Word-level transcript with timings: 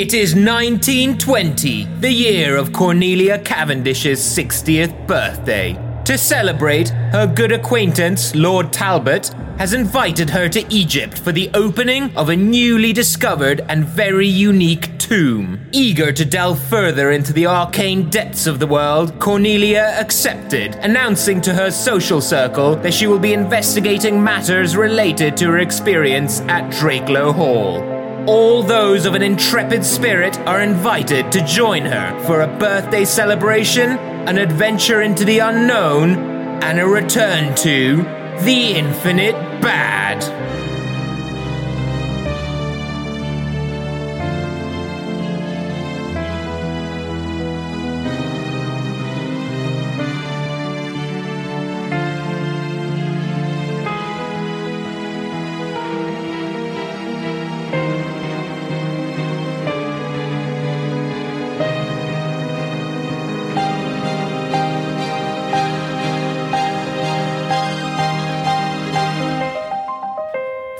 It 0.00 0.14
is 0.14 0.34
1920, 0.34 1.84
the 2.00 2.10
year 2.10 2.56
of 2.56 2.72
Cornelia 2.72 3.38
Cavendish's 3.38 4.18
60th 4.18 5.06
birthday. 5.06 5.74
To 6.06 6.16
celebrate, 6.16 6.88
her 7.12 7.26
good 7.26 7.52
acquaintance, 7.52 8.34
Lord 8.34 8.72
Talbot, 8.72 9.28
has 9.58 9.74
invited 9.74 10.30
her 10.30 10.48
to 10.48 10.64
Egypt 10.74 11.18
for 11.18 11.32
the 11.32 11.50
opening 11.52 12.16
of 12.16 12.30
a 12.30 12.34
newly 12.34 12.94
discovered 12.94 13.60
and 13.68 13.84
very 13.84 14.26
unique 14.26 14.96
tomb. 14.96 15.68
Eager 15.70 16.12
to 16.12 16.24
delve 16.24 16.58
further 16.58 17.10
into 17.10 17.34
the 17.34 17.44
arcane 17.44 18.08
depths 18.08 18.46
of 18.46 18.58
the 18.58 18.66
world, 18.66 19.18
Cornelia 19.18 19.94
accepted, 20.00 20.76
announcing 20.76 21.42
to 21.42 21.52
her 21.52 21.70
social 21.70 22.22
circle 22.22 22.74
that 22.76 22.94
she 22.94 23.06
will 23.06 23.18
be 23.18 23.34
investigating 23.34 24.24
matters 24.24 24.78
related 24.78 25.36
to 25.36 25.48
her 25.48 25.58
experience 25.58 26.40
at 26.48 26.72
Drakelow 26.72 27.34
Hall. 27.34 27.99
All 28.26 28.62
those 28.62 29.06
of 29.06 29.14
an 29.14 29.22
intrepid 29.22 29.84
spirit 29.84 30.38
are 30.40 30.60
invited 30.60 31.32
to 31.32 31.44
join 31.46 31.84
her 31.86 32.22
for 32.26 32.42
a 32.42 32.58
birthday 32.58 33.04
celebration, 33.04 33.92
an 34.28 34.36
adventure 34.36 35.00
into 35.00 35.24
the 35.24 35.38
unknown, 35.38 36.16
and 36.62 36.78
a 36.78 36.86
return 36.86 37.54
to 37.56 37.96
the 38.44 38.72
infinite 38.76 39.34
bad. 39.62 40.59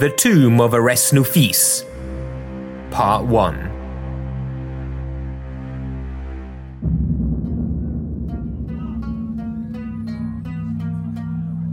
The 0.00 0.08
Tomb 0.08 0.62
of 0.62 0.72
Arensnuphis. 0.72 1.84
Part 2.90 3.26
1. 3.26 3.54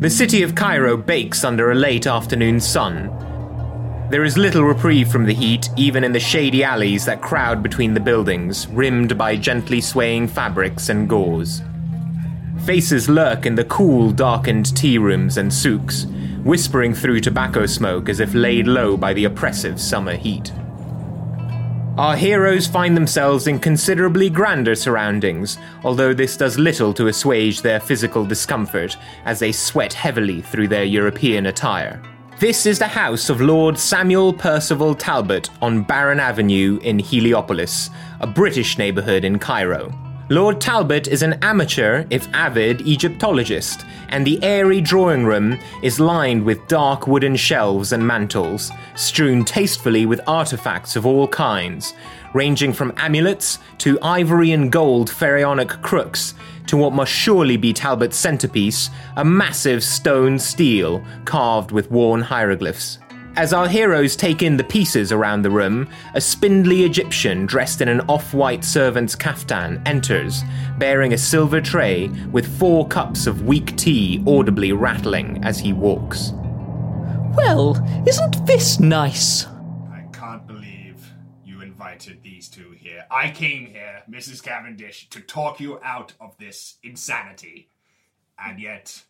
The 0.01 0.09
city 0.09 0.43
of 0.43 0.55
Cairo 0.55 0.97
bakes 0.97 1.45
under 1.45 1.71
a 1.71 1.75
late 1.75 2.05
afternoon 2.05 2.59
sun. 2.59 3.13
There 4.11 4.25
is 4.25 4.37
little 4.37 4.65
reprieve 4.65 5.09
from 5.09 5.25
the 5.25 5.33
heat, 5.33 5.69
even 5.77 6.03
in 6.03 6.11
the 6.11 6.19
shady 6.19 6.65
alleys 6.65 7.05
that 7.05 7.21
crowd 7.21 7.63
between 7.63 7.93
the 7.93 8.01
buildings, 8.01 8.67
rimmed 8.67 9.17
by 9.17 9.37
gently 9.37 9.79
swaying 9.79 10.27
fabrics 10.27 10.89
and 10.89 11.07
gauze. 11.07 11.61
Faces 12.67 13.07
lurk 13.07 13.45
in 13.45 13.55
the 13.55 13.63
cool, 13.63 14.11
darkened 14.11 14.75
tea 14.75 14.97
rooms 14.97 15.37
and 15.37 15.53
souks, 15.53 16.03
whispering 16.43 16.93
through 16.93 17.21
tobacco 17.21 17.65
smoke 17.65 18.09
as 18.09 18.19
if 18.19 18.33
laid 18.33 18.67
low 18.67 18.97
by 18.97 19.13
the 19.13 19.23
oppressive 19.23 19.79
summer 19.79 20.17
heat. 20.17 20.51
Our 21.97 22.17
heroes 22.17 22.67
find 22.67 22.97
themselves 22.97 23.47
in 23.47 23.59
considerably 23.59 24.29
grander 24.29 24.75
surroundings, 24.75 25.57
although 25.85 26.13
this 26.13 26.35
does 26.35 26.59
little 26.59 26.93
to 26.95 27.07
assuage 27.07 27.61
their 27.61 27.79
physical 27.79 28.25
discomfort 28.25 28.97
as 29.23 29.39
they 29.39 29.53
sweat 29.53 29.93
heavily 29.93 30.41
through 30.41 30.67
their 30.67 30.83
European 30.83 31.45
attire. 31.45 32.01
This 32.41 32.65
is 32.65 32.79
the 32.79 32.87
house 32.89 33.29
of 33.29 33.39
Lord 33.39 33.79
Samuel 33.79 34.33
Percival 34.33 34.93
Talbot 34.93 35.49
on 35.61 35.83
Barron 35.83 36.19
Avenue 36.19 36.81
in 36.83 36.99
Heliopolis, 36.99 37.91
a 38.19 38.27
British 38.27 38.77
neighborhood 38.77 39.23
in 39.23 39.39
Cairo. 39.39 40.06
Lord 40.29 40.59
Talbot 40.59 41.07
is 41.07 41.21
an 41.21 41.39
amateur, 41.41 42.05
if 42.09 42.27
avid, 42.33 42.81
Egyptologist, 42.81 43.85
and 44.09 44.27
the 44.27 44.43
airy 44.43 44.81
drawing 44.81 45.23
room 45.23 45.57
is 45.81 46.01
lined 46.01 46.43
with 46.43 46.67
dark 46.67 47.07
wooden 47.07 47.37
shelves 47.37 47.93
and 47.93 48.05
mantels, 48.05 48.69
strewn 48.97 49.45
tastefully 49.45 50.05
with 50.05 50.19
artifacts 50.27 50.97
of 50.97 51.05
all 51.05 51.29
kinds, 51.29 51.93
ranging 52.33 52.73
from 52.73 52.93
amulets 52.97 53.59
to 53.77 53.97
ivory 54.01 54.51
and 54.51 54.69
gold 54.69 55.09
pharaonic 55.09 55.69
crooks 55.81 56.33
to 56.65 56.75
what 56.75 56.91
must 56.91 57.11
surely 57.11 57.55
be 57.55 57.71
Talbot's 57.71 58.17
centerpiece, 58.17 58.89
a 59.15 59.23
massive 59.23 59.81
stone 59.81 60.39
stele 60.39 61.01
carved 61.23 61.71
with 61.71 61.89
worn 61.89 62.19
hieroglyphs. 62.19 62.99
As 63.37 63.53
our 63.53 63.67
heroes 63.67 64.15
take 64.15 64.41
in 64.41 64.57
the 64.57 64.63
pieces 64.63 65.11
around 65.11 65.43
the 65.43 65.51
room, 65.51 65.87
a 66.15 66.19
spindly 66.19 66.85
Egyptian 66.85 67.45
dressed 67.45 67.81
in 67.81 67.87
an 67.87 68.01
off 68.09 68.33
white 68.33 68.65
servant's 68.65 69.15
kaftan 69.15 69.79
enters, 69.87 70.41
bearing 70.79 71.13
a 71.13 71.19
silver 71.19 71.61
tray 71.61 72.07
with 72.31 72.57
four 72.57 72.87
cups 72.87 73.27
of 73.27 73.43
weak 73.43 73.77
tea 73.77 74.23
audibly 74.25 74.71
rattling 74.71 75.39
as 75.43 75.59
he 75.59 75.71
walks. 75.71 76.31
Well, 77.35 77.77
isn't 78.07 78.47
this 78.47 78.79
nice? 78.79 79.45
I 79.45 80.07
can't 80.11 80.47
believe 80.47 81.13
you 81.45 81.61
invited 81.61 82.23
these 82.23 82.49
two 82.49 82.71
here. 82.71 83.05
I 83.11 83.29
came 83.29 83.67
here, 83.67 84.01
Mrs. 84.09 84.41
Cavendish, 84.41 85.09
to 85.11 85.21
talk 85.21 85.59
you 85.59 85.79
out 85.83 86.13
of 86.19 86.35
this 86.39 86.77
insanity. 86.81 87.69
And 88.43 88.59
yet, 88.59 89.03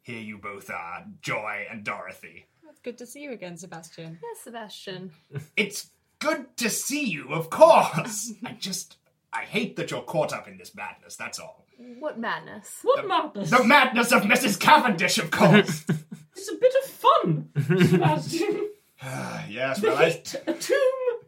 here 0.00 0.20
you 0.20 0.38
both 0.38 0.70
are, 0.70 1.04
Joy 1.20 1.66
and 1.70 1.84
Dorothy. 1.84 2.46
It's 2.84 2.98
good 2.98 3.06
to 3.06 3.10
see 3.10 3.22
you 3.22 3.32
again, 3.32 3.56
Sebastian. 3.56 4.18
Yes, 4.22 4.40
Sebastian. 4.44 5.10
It's 5.56 5.88
good 6.18 6.54
to 6.58 6.68
see 6.68 7.08
you, 7.08 7.32
of 7.32 7.48
course. 7.48 8.34
I 8.44 8.52
just, 8.60 8.98
I 9.32 9.40
hate 9.44 9.76
that 9.76 9.90
you're 9.90 10.02
caught 10.02 10.34
up 10.34 10.46
in 10.46 10.58
this 10.58 10.74
madness, 10.74 11.16
that's 11.16 11.38
all. 11.38 11.64
What 11.98 12.18
madness? 12.18 12.80
What 12.82 13.08
madness? 13.08 13.48
The 13.48 13.64
madness 13.64 14.12
of 14.12 14.24
Mrs. 14.24 14.60
Cavendish, 14.60 15.16
of 15.16 15.30
course. 15.30 15.86
It's 16.36 16.50
a 16.50 16.56
bit 16.56 16.74
of 16.82 16.90
fun, 16.90 17.48
Sebastian. 17.88 18.68
Ah, 19.00 19.46
yes, 19.48 19.80
well, 19.80 19.96
I... 19.96 20.20
a 20.46 20.52
tomb. 20.52 21.20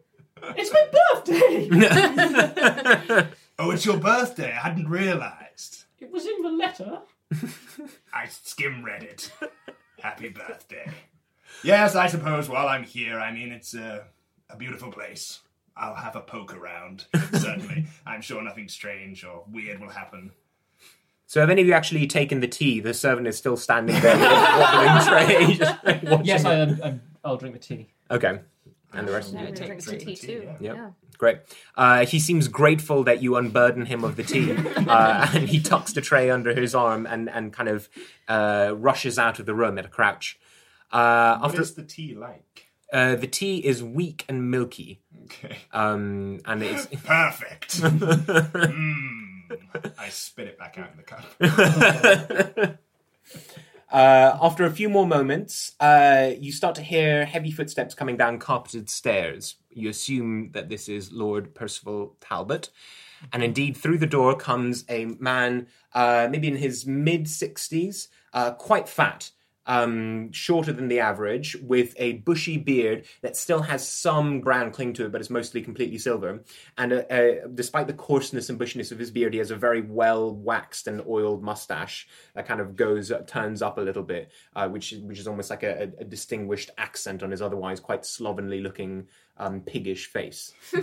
It's 0.57 0.71
my 0.71 0.85
birthday. 1.15 1.69
Oh, 3.57 3.71
it's 3.71 3.85
your 3.85 3.97
birthday. 3.97 4.51
I 4.51 4.59
hadn't 4.67 4.87
realized. 4.89 5.85
it 5.99 6.11
was 6.11 6.27
in 6.27 6.43
the 6.43 6.51
letter. 6.51 6.99
I 8.13 8.27
skim 8.27 8.83
read 8.85 9.01
it. 9.01 9.31
Happy 9.99 10.29
birthday. 10.29 10.91
Yes, 11.63 11.95
I 11.95 12.07
suppose 12.07 12.49
while 12.49 12.67
I'm 12.67 12.83
here, 12.83 13.19
I 13.19 13.31
mean, 13.31 13.51
it's 13.51 13.73
a, 13.73 14.05
a 14.49 14.55
beautiful 14.57 14.91
place. 14.91 15.39
I'll 15.75 15.95
have 15.95 16.15
a 16.15 16.21
poke 16.21 16.55
around, 16.55 17.05
certainly. 17.33 17.85
I'm 18.05 18.21
sure 18.21 18.41
nothing 18.41 18.67
strange 18.67 19.23
or 19.23 19.43
weird 19.51 19.79
will 19.79 19.89
happen. 19.89 20.31
So, 21.27 21.41
have 21.41 21.49
any 21.49 21.61
of 21.61 21.67
you 21.67 21.73
actually 21.73 22.07
taken 22.07 22.39
the 22.39 22.47
tea? 22.47 22.79
The 22.79 22.93
servant 22.93 23.27
is 23.27 23.37
still 23.37 23.57
standing 23.57 23.99
there 24.01 24.15
with 24.17 24.25
a 24.31 24.59
wobbling 24.59 25.07
tray. 25.07 25.53
just, 25.57 25.83
like, 25.85 26.03
watching 26.03 26.25
Yes, 26.25 26.41
it. 26.45 26.47
I, 26.47 26.61
um, 26.61 26.79
um, 26.83 27.01
I'll 27.23 27.37
drink 27.37 27.53
the 27.53 27.59
tea. 27.59 27.87
Okay. 28.09 28.39
And 28.93 29.07
the 29.07 29.11
rest 29.11 29.33
No, 29.33 29.41
of 29.43 29.49
you. 29.49 29.55
drink 29.55 29.81
some 29.81 29.97
tea 29.97 30.15
too. 30.15 30.49
Yep. 30.61 30.75
Yeah. 30.75 30.89
Great. 31.17 31.39
Uh, 31.75 32.05
he 32.05 32.19
seems 32.19 32.47
grateful 32.47 33.03
that 33.03 33.21
you 33.21 33.35
unburden 33.35 33.85
him 33.87 34.03
of 34.03 34.15
the 34.15 34.23
tea, 34.23 34.53
uh, 34.87 35.27
and 35.33 35.49
he 35.49 35.59
tucks 35.59 35.91
the 35.93 35.99
tray 36.01 36.29
under 36.29 36.53
his 36.53 36.73
arm 36.73 37.05
and, 37.05 37.29
and 37.29 37.51
kind 37.51 37.67
of 37.69 37.89
uh, 38.29 38.73
rushes 38.77 39.19
out 39.19 39.37
of 39.39 39.45
the 39.45 39.53
room 39.53 39.77
at 39.77 39.85
a 39.85 39.89
crouch. 39.89 40.39
Uh, 40.91 41.37
What 41.39 41.49
after 41.49 41.61
is 41.61 41.73
the 41.75 41.83
tea 41.83 42.15
like? 42.15 42.67
uh, 42.93 43.15
the 43.15 43.27
tea 43.27 43.57
is 43.65 43.83
weak 43.83 44.23
and 44.29 44.49
milky, 44.49 45.01
Okay. 45.25 45.57
um, 45.73 46.39
and 46.45 46.63
it's 46.63 46.85
Perfect. 47.03 47.81
mm. 47.81 49.23
I 49.97 50.09
spit 50.09 50.47
it 50.47 50.57
back 50.59 50.77
out 50.77 50.89
in 50.91 50.97
the 50.97 51.03
cup. 51.03 52.79
Uh, 53.89 54.37
after 54.41 54.65
a 54.65 54.69
few 54.69 54.89
more 54.89 55.07
moments, 55.07 55.71
uh, 55.79 56.31
you 56.37 56.51
start 56.51 56.75
to 56.75 56.81
hear 56.81 57.25
heavy 57.25 57.51
footsteps 57.51 57.93
coming 57.95 58.17
down 58.17 58.37
carpeted 58.37 58.89
stairs. 58.89 59.55
You 59.69 59.87
assume 59.89 60.51
that 60.51 60.67
this 60.67 60.89
is 60.89 61.13
Lord 61.13 61.55
Percival 61.55 62.17
Talbot. 62.19 62.69
And 63.31 63.41
indeed, 63.43 63.77
through 63.77 63.99
the 63.99 64.05
door 64.05 64.35
comes 64.35 64.83
a 64.89 65.05
man, 65.05 65.67
uh, 65.93 66.27
maybe 66.29 66.49
in 66.49 66.57
his 66.57 66.85
mid 66.85 67.27
60s, 67.27 68.09
uh, 68.33 68.51
quite 68.51 68.89
fat, 68.89 69.31
um, 69.67 70.31
shorter 70.31 70.73
than 70.73 70.87
the 70.87 70.99
average, 70.99 71.55
with 71.61 71.93
a 71.97 72.13
bushy 72.13 72.57
beard 72.57 73.05
that 73.21 73.37
still 73.37 73.61
has 73.61 73.87
some 73.87 74.41
brown 74.41 74.71
cling 74.71 74.93
to 74.93 75.05
it, 75.05 75.11
but 75.11 75.21
is 75.21 75.29
mostly 75.29 75.61
completely 75.61 75.97
silver. 75.97 76.43
And 76.77 76.93
uh, 76.93 77.03
uh, 77.09 77.47
despite 77.53 77.87
the 77.87 77.93
coarseness 77.93 78.49
and 78.49 78.59
bushiness 78.59 78.91
of 78.91 78.99
his 78.99 79.11
beard, 79.11 79.33
he 79.33 79.39
has 79.39 79.51
a 79.51 79.55
very 79.55 79.81
well 79.81 80.33
waxed 80.33 80.87
and 80.87 81.01
oiled 81.05 81.43
mustache 81.43 82.07
that 82.33 82.47
kind 82.47 82.61
of 82.61 82.75
goes, 82.75 83.11
uh, 83.11 83.19
turns 83.27 83.61
up 83.61 83.77
a 83.77 83.81
little 83.81 84.03
bit, 84.03 84.31
uh, 84.55 84.67
which 84.67 84.93
which 85.03 85.19
is 85.19 85.27
almost 85.27 85.49
like 85.49 85.63
a, 85.63 85.91
a 85.99 86.03
distinguished 86.05 86.71
accent 86.77 87.21
on 87.21 87.31
his 87.31 87.41
otherwise 87.41 87.79
quite 87.79 88.05
slovenly 88.05 88.61
looking, 88.61 89.07
um, 89.39 89.61
piggish 89.61 90.07
face. 90.07 90.53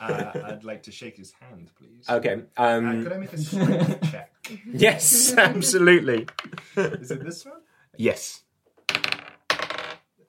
Uh, 0.00 0.32
I'd 0.46 0.64
like 0.64 0.82
to 0.84 0.90
shake 0.90 1.18
his 1.18 1.30
hand, 1.32 1.70
please. 1.78 2.08
Okay. 2.08 2.40
Uh, 2.56 2.62
Um, 2.62 3.02
could 3.04 3.12
I 3.12 3.18
make 3.18 3.32
a 3.34 3.38
strength 3.38 4.00
check? 4.10 4.32
yes, 4.72 5.34
absolutely. 5.36 6.26
Is 6.74 7.10
it 7.10 7.22
this 7.22 7.44
one? 7.44 7.60
Yes. 7.98 8.40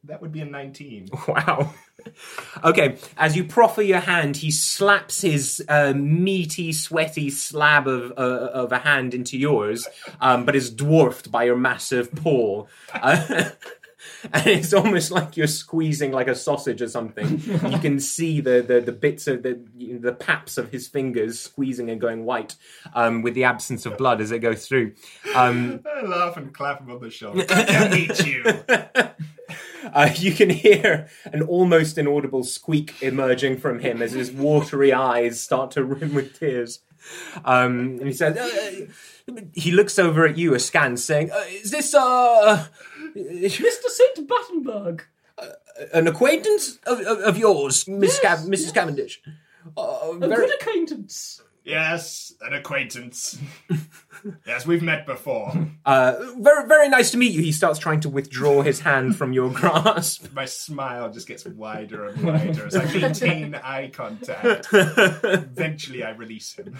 That 0.03 0.21
would 0.21 0.33
be 0.33 0.41
a 0.41 0.45
19. 0.45 1.09
Wow. 1.27 1.73
Okay, 2.65 2.97
as 3.15 3.35
you 3.37 3.43
proffer 3.45 3.83
your 3.83 3.99
hand, 3.99 4.35
he 4.37 4.49
slaps 4.51 5.21
his 5.21 5.63
uh, 5.69 5.93
meaty, 5.95 6.73
sweaty 6.73 7.29
slab 7.29 7.87
of 7.87 8.11
uh, 8.17 8.49
of 8.53 8.71
a 8.71 8.79
hand 8.79 9.13
into 9.13 9.37
yours, 9.37 9.87
um, 10.19 10.43
but 10.43 10.55
is 10.55 10.71
dwarfed 10.73 11.31
by 11.31 11.43
your 11.43 11.55
massive 11.55 12.11
paw. 12.15 12.65
Uh, 12.91 13.51
and 14.33 14.47
it's 14.47 14.73
almost 14.73 15.11
like 15.11 15.37
you're 15.37 15.47
squeezing 15.47 16.11
like 16.11 16.27
a 16.27 16.35
sausage 16.35 16.81
or 16.81 16.89
something. 16.89 17.41
You 17.69 17.79
can 17.79 17.99
see 18.13 18.41
the 18.41 18.61
the, 18.61 18.81
the 18.81 18.91
bits 18.91 19.27
of 19.27 19.43
the 19.43 19.61
the 19.75 20.13
paps 20.13 20.57
of 20.57 20.71
his 20.71 20.87
fingers 20.87 21.39
squeezing 21.39 21.89
and 21.89 21.99
going 21.99 22.25
white 22.25 22.55
um, 22.93 23.21
with 23.21 23.33
the 23.33 23.43
absence 23.43 23.85
of 23.85 23.97
blood 23.97 24.21
as 24.21 24.31
it 24.31 24.39
goes 24.39 24.67
through. 24.67 24.93
Um, 25.35 25.81
I 25.95 26.01
laugh 26.01 26.37
and 26.37 26.53
clap 26.53 26.81
him 26.81 26.91
on 26.91 27.01
the 27.01 27.09
shoulder. 27.09 27.45
I 27.49 27.63
can 27.63 27.97
eat 27.97 28.25
you. 28.25 28.43
Uh, 29.93 30.09
you 30.15 30.31
can 30.31 30.49
hear 30.49 31.09
an 31.25 31.41
almost 31.41 31.97
inaudible 31.97 32.43
squeak 32.43 33.01
emerging 33.01 33.57
from 33.57 33.79
him 33.79 34.01
as 34.01 34.11
his 34.13 34.31
watery 34.31 34.93
eyes 34.93 35.41
start 35.41 35.71
to 35.71 35.83
rim 35.83 36.13
with 36.13 36.39
tears. 36.39 36.79
Um, 37.43 37.97
and 37.99 38.07
he 38.07 38.13
says, 38.13 38.37
uh, 38.37 39.41
he 39.53 39.71
looks 39.71 39.97
over 39.97 40.25
at 40.25 40.37
you 40.37 40.53
askance, 40.53 41.03
saying, 41.03 41.31
uh, 41.31 41.43
"Is 41.49 41.71
this 41.71 41.93
uh, 41.93 42.67
Mr. 43.15 43.87
St. 43.87 44.27
Battenberg. 44.27 45.03
an 45.93 46.07
acquaintance 46.07 46.77
of, 46.85 46.99
of, 47.01 47.19
of 47.19 47.37
yours, 47.37 47.87
Miss 47.87 48.19
Yes, 48.21 48.43
Cav- 48.43 48.47
Mrs. 48.49 48.61
yes. 48.63 48.71
Cavendish?" 48.71 49.21
Uh, 49.77 49.81
A 49.81 50.17
very- 50.17 50.47
good 50.47 50.55
acquaintance. 50.61 51.41
Yes, 51.63 52.33
an 52.41 52.53
acquaintance. 52.53 53.37
yes, 54.47 54.65
we've 54.65 54.81
met 54.81 55.05
before. 55.05 55.53
uh, 55.85 56.15
very, 56.39 56.67
very 56.67 56.89
nice 56.89 57.11
to 57.11 57.17
meet 57.17 57.33
you. 57.33 57.41
He 57.43 57.51
starts 57.51 57.77
trying 57.77 57.99
to 57.99 58.09
withdraw 58.09 58.63
his 58.63 58.79
hand 58.79 59.15
from 59.15 59.31
your 59.31 59.49
grasp. 59.53 60.33
My 60.33 60.45
smile 60.45 61.11
just 61.13 61.27
gets 61.27 61.45
wider 61.45 62.07
and 62.07 62.23
wider 62.23 62.65
as 62.65 62.75
I 62.75 62.85
maintain 62.91 63.53
eye 63.53 63.91
contact. 63.93 64.69
Eventually, 64.71 66.03
I 66.03 66.09
release 66.13 66.53
him. 66.55 66.75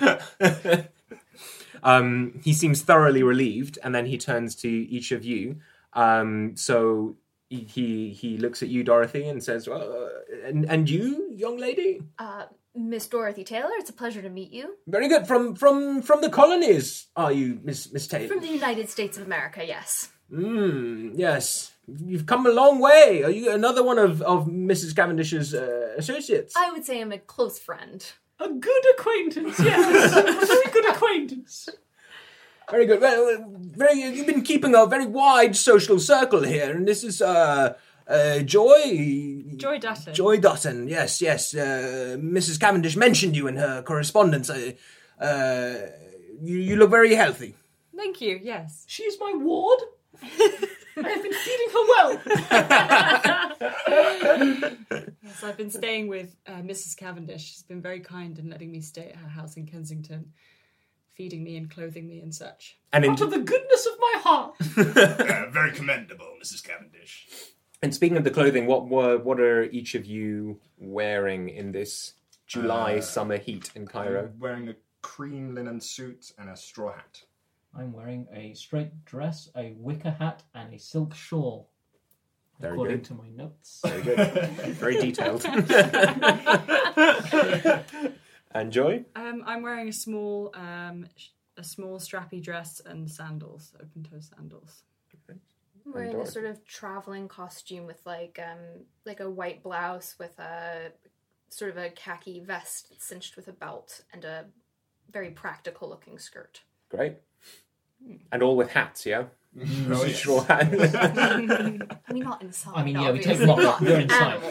Um, 1.84 2.40
he 2.44 2.54
seems 2.54 2.82
thoroughly 2.84 3.24
relieved, 3.24 3.80
and 3.84 3.94
then 3.94 4.06
he 4.06 4.18
turns 4.18 4.56
to 4.58 4.68
each 4.70 5.12
of 5.12 5.26
you. 5.26 5.58
Um, 5.94 6.56
so 6.56 7.16
he- 7.50 7.64
he 7.76 8.10
he 8.12 8.38
looks 8.38 8.62
at 8.64 8.70
you, 8.70 8.84
Dorothy, 8.84 9.26
and 9.28 9.44
says, 9.44 9.68
uh, 9.68 10.10
"And 10.46 10.66
and 10.70 10.90
you, 10.90 11.30
young 11.32 11.58
lady, 11.58 12.02
Uh, 12.18 12.46
Miss 12.74 13.08
Dorothy 13.08 13.44
Taylor, 13.44 13.72
it's 13.78 13.90
a 13.90 13.94
pleasure 13.94 14.22
to 14.22 14.30
meet 14.30 14.52
you. 14.54 14.78
very 14.88 15.08
good. 15.10 15.28
From 15.28 15.56
from 15.56 16.02
from 16.02 16.22
the 16.22 16.30
colonies, 16.30 17.08
are 17.16 17.32
you, 17.34 17.60
Miss 17.64 17.92
Miss 17.92 18.08
Taylor? 18.08 18.28
From 18.30 18.40
the 18.40 18.48
United 18.48 18.90
States 18.90 19.18
of 19.18 19.26
America, 19.26 19.62
yes. 19.66 20.10
Mm, 20.32 21.12
yes, 21.16 21.74
you've 22.06 22.26
come 22.26 22.46
a 22.46 22.52
long 22.52 22.80
way. 22.80 23.22
Are 23.24 23.30
you 23.30 23.52
another 23.52 23.84
one 23.84 24.00
of 24.00 24.22
of 24.22 24.46
Mrs. 24.48 24.96
Cavendish's 24.96 25.54
uh, 25.54 25.94
associates? 25.98 26.54
I 26.56 26.72
would 26.72 26.86
say 26.86 27.02
I'm 27.02 27.12
a 27.12 27.18
close 27.20 27.60
friend. 27.60 28.02
A 28.40 28.48
good 28.50 28.84
acquaintance, 28.98 29.60
yes. 29.60 30.16
a 30.16 30.46
very 30.48 30.72
good 30.72 30.86
acquaintance. 30.90 31.68
Very 32.72 32.86
good. 32.86 33.02
Well, 33.02 33.28
uh, 33.28 33.44
very. 33.50 34.02
You've 34.02 34.28
been 34.28 34.44
keeping 34.44 34.74
a 34.76 34.86
very 34.86 35.06
wide 35.06 35.56
social 35.56 36.00
circle 36.00 36.44
here, 36.44 36.72
and 36.72 36.88
this 36.88 37.04
is 37.04 37.22
uh, 37.22 37.76
uh, 38.08 38.40
Joy. 38.40 39.44
Joy 39.58 39.78
Dutton. 39.78 40.14
Joy 40.14 40.40
Dutton. 40.40 40.88
Yes, 40.88 41.22
yes. 41.22 41.54
Uh, 41.54 42.18
Mrs. 42.20 42.60
Cavendish 42.60 42.96
mentioned 42.96 43.36
you 43.36 43.48
in 43.48 43.58
her 43.58 43.82
correspondence. 43.82 44.50
Uh, 44.50 44.72
uh, 45.20 45.76
you, 46.42 46.58
you 46.58 46.76
look 46.78 46.90
very 46.90 47.14
healthy. 47.14 47.56
Thank 47.96 48.22
you, 48.22 48.40
yes. 48.42 48.84
She's 48.88 49.20
my 49.20 49.34
ward. 49.36 49.80
I 50.24 51.10
have 51.10 51.24
been 51.24 51.34
feeding 51.34 51.70
her 51.74 51.86
well. 51.88 52.22
Yes, 55.24 55.44
I've 55.44 55.56
been 55.56 55.72
staying 55.72 56.08
with 56.08 56.36
uh, 56.48 56.62
Mrs. 56.62 56.98
Cavendish. 56.98 57.44
She's 57.44 57.64
been 57.64 57.82
very 57.82 58.02
kind 58.02 58.38
in 58.38 58.50
letting 58.50 58.72
me 58.72 58.82
stay 58.82 59.10
at 59.10 59.16
her 59.16 59.30
house 59.30 59.56
in 59.56 59.66
Kensington, 59.66 60.34
feeding 61.22 61.44
me 61.44 61.56
and 61.56 61.70
clothing 61.70 62.08
me 62.08 62.20
and 62.20 62.34
such. 62.34 62.78
And 62.92 63.06
in, 63.06 63.12
Out 63.12 63.22
of 63.22 63.30
the 63.30 63.38
goodness 63.40 63.86
of 63.86 63.94
my 64.00 64.14
heart. 64.24 64.56
Uh, 65.32 65.50
very 65.52 65.72
commendable, 65.72 66.34
Mrs. 66.42 66.64
Cavendish. 66.64 67.28
and 67.84 67.94
speaking 67.94 68.18
of 68.18 68.24
the 68.24 68.32
clothing, 68.32 68.66
what 68.66 68.88
were 68.90 69.20
what 69.20 69.40
are 69.40 69.64
each 69.66 69.94
of 69.94 70.04
you 70.06 70.60
wearing 70.80 71.48
in 71.50 71.72
this 71.74 72.14
July 72.48 72.96
Uh, 72.96 73.02
summer 73.02 73.38
heat 73.38 73.70
in 73.76 73.86
Cairo? 73.86 74.24
I'm 74.24 74.40
wearing 74.40 74.68
a 74.70 74.76
cream 75.04 75.54
linen 75.54 75.80
suit 75.80 76.32
and 76.40 76.50
a 76.50 76.56
straw 76.56 76.94
hat. 76.94 77.22
I'm 77.78 77.94
wearing 77.94 78.28
a 78.34 78.56
straight 78.56 79.06
dress, 79.06 79.50
a 79.56 79.74
wicker 79.78 80.10
hat, 80.12 80.42
and 80.56 80.74
a 80.74 80.80
silk 80.80 81.14
shawl. 81.14 81.70
Very 82.60 82.74
according 82.74 82.98
good. 82.98 83.06
to 83.06 83.14
my 83.14 83.30
notes. 83.30 83.82
Very 83.86 84.02
good. 84.02 84.18
very 84.84 84.98
detailed. 85.00 85.44
and 88.54 88.72
Joy. 88.72 89.06
Um, 89.16 89.44
I'm 89.46 89.62
wearing 89.62 89.90
a 89.90 89.94
small, 89.94 90.52
um, 90.56 91.08
sh- 91.16 91.30
a 91.58 91.64
small 91.64 92.00
strappy 92.00 92.42
dress 92.42 92.82
and 92.86 93.10
sandals, 93.10 93.74
open 93.76 94.04
toe 94.04 94.20
sandals. 94.20 94.84
I'm 95.84 95.94
wearing 95.94 96.16
a 96.16 96.26
sort 96.28 96.46
of 96.46 96.64
traveling 96.66 97.28
costume 97.28 97.88
with 97.88 98.00
like 98.06 98.40
um 98.42 98.86
like 99.06 99.20
a 99.20 99.30
white 99.30 99.64
blouse 99.64 100.16
with 100.20 100.38
a 100.40 100.92
sort 101.50 101.72
of 101.72 101.78
a 101.78 101.90
khaki 101.90 102.40
vest 102.40 102.94
cinched 103.02 103.36
with 103.36 103.48
a 103.48 103.52
belt 103.52 104.04
and 104.14 104.24
a 104.24 104.46
very 105.12 105.32
practical 105.32 105.90
looking 105.90 106.20
skirt. 106.20 106.62
Great. 106.90 107.16
And 108.32 108.44
all 108.44 108.56
with 108.56 108.70
hats, 108.72 109.06
yeah. 109.06 109.24
Yes. 109.56 110.16
Straw 110.18 110.42
hat. 110.46 110.68
I 111.18 111.38
mean, 111.38 111.84
not 112.24 112.42
inside. 112.42 112.74
I 112.76 112.84
mean, 112.84 112.96
yeah, 113.00 113.12
we 113.12 113.20
take 113.20 113.42
obviously, 113.48 113.48
lots. 113.48 113.82
not 113.82 113.82
You're 113.82 114.00
inside. 114.00 114.44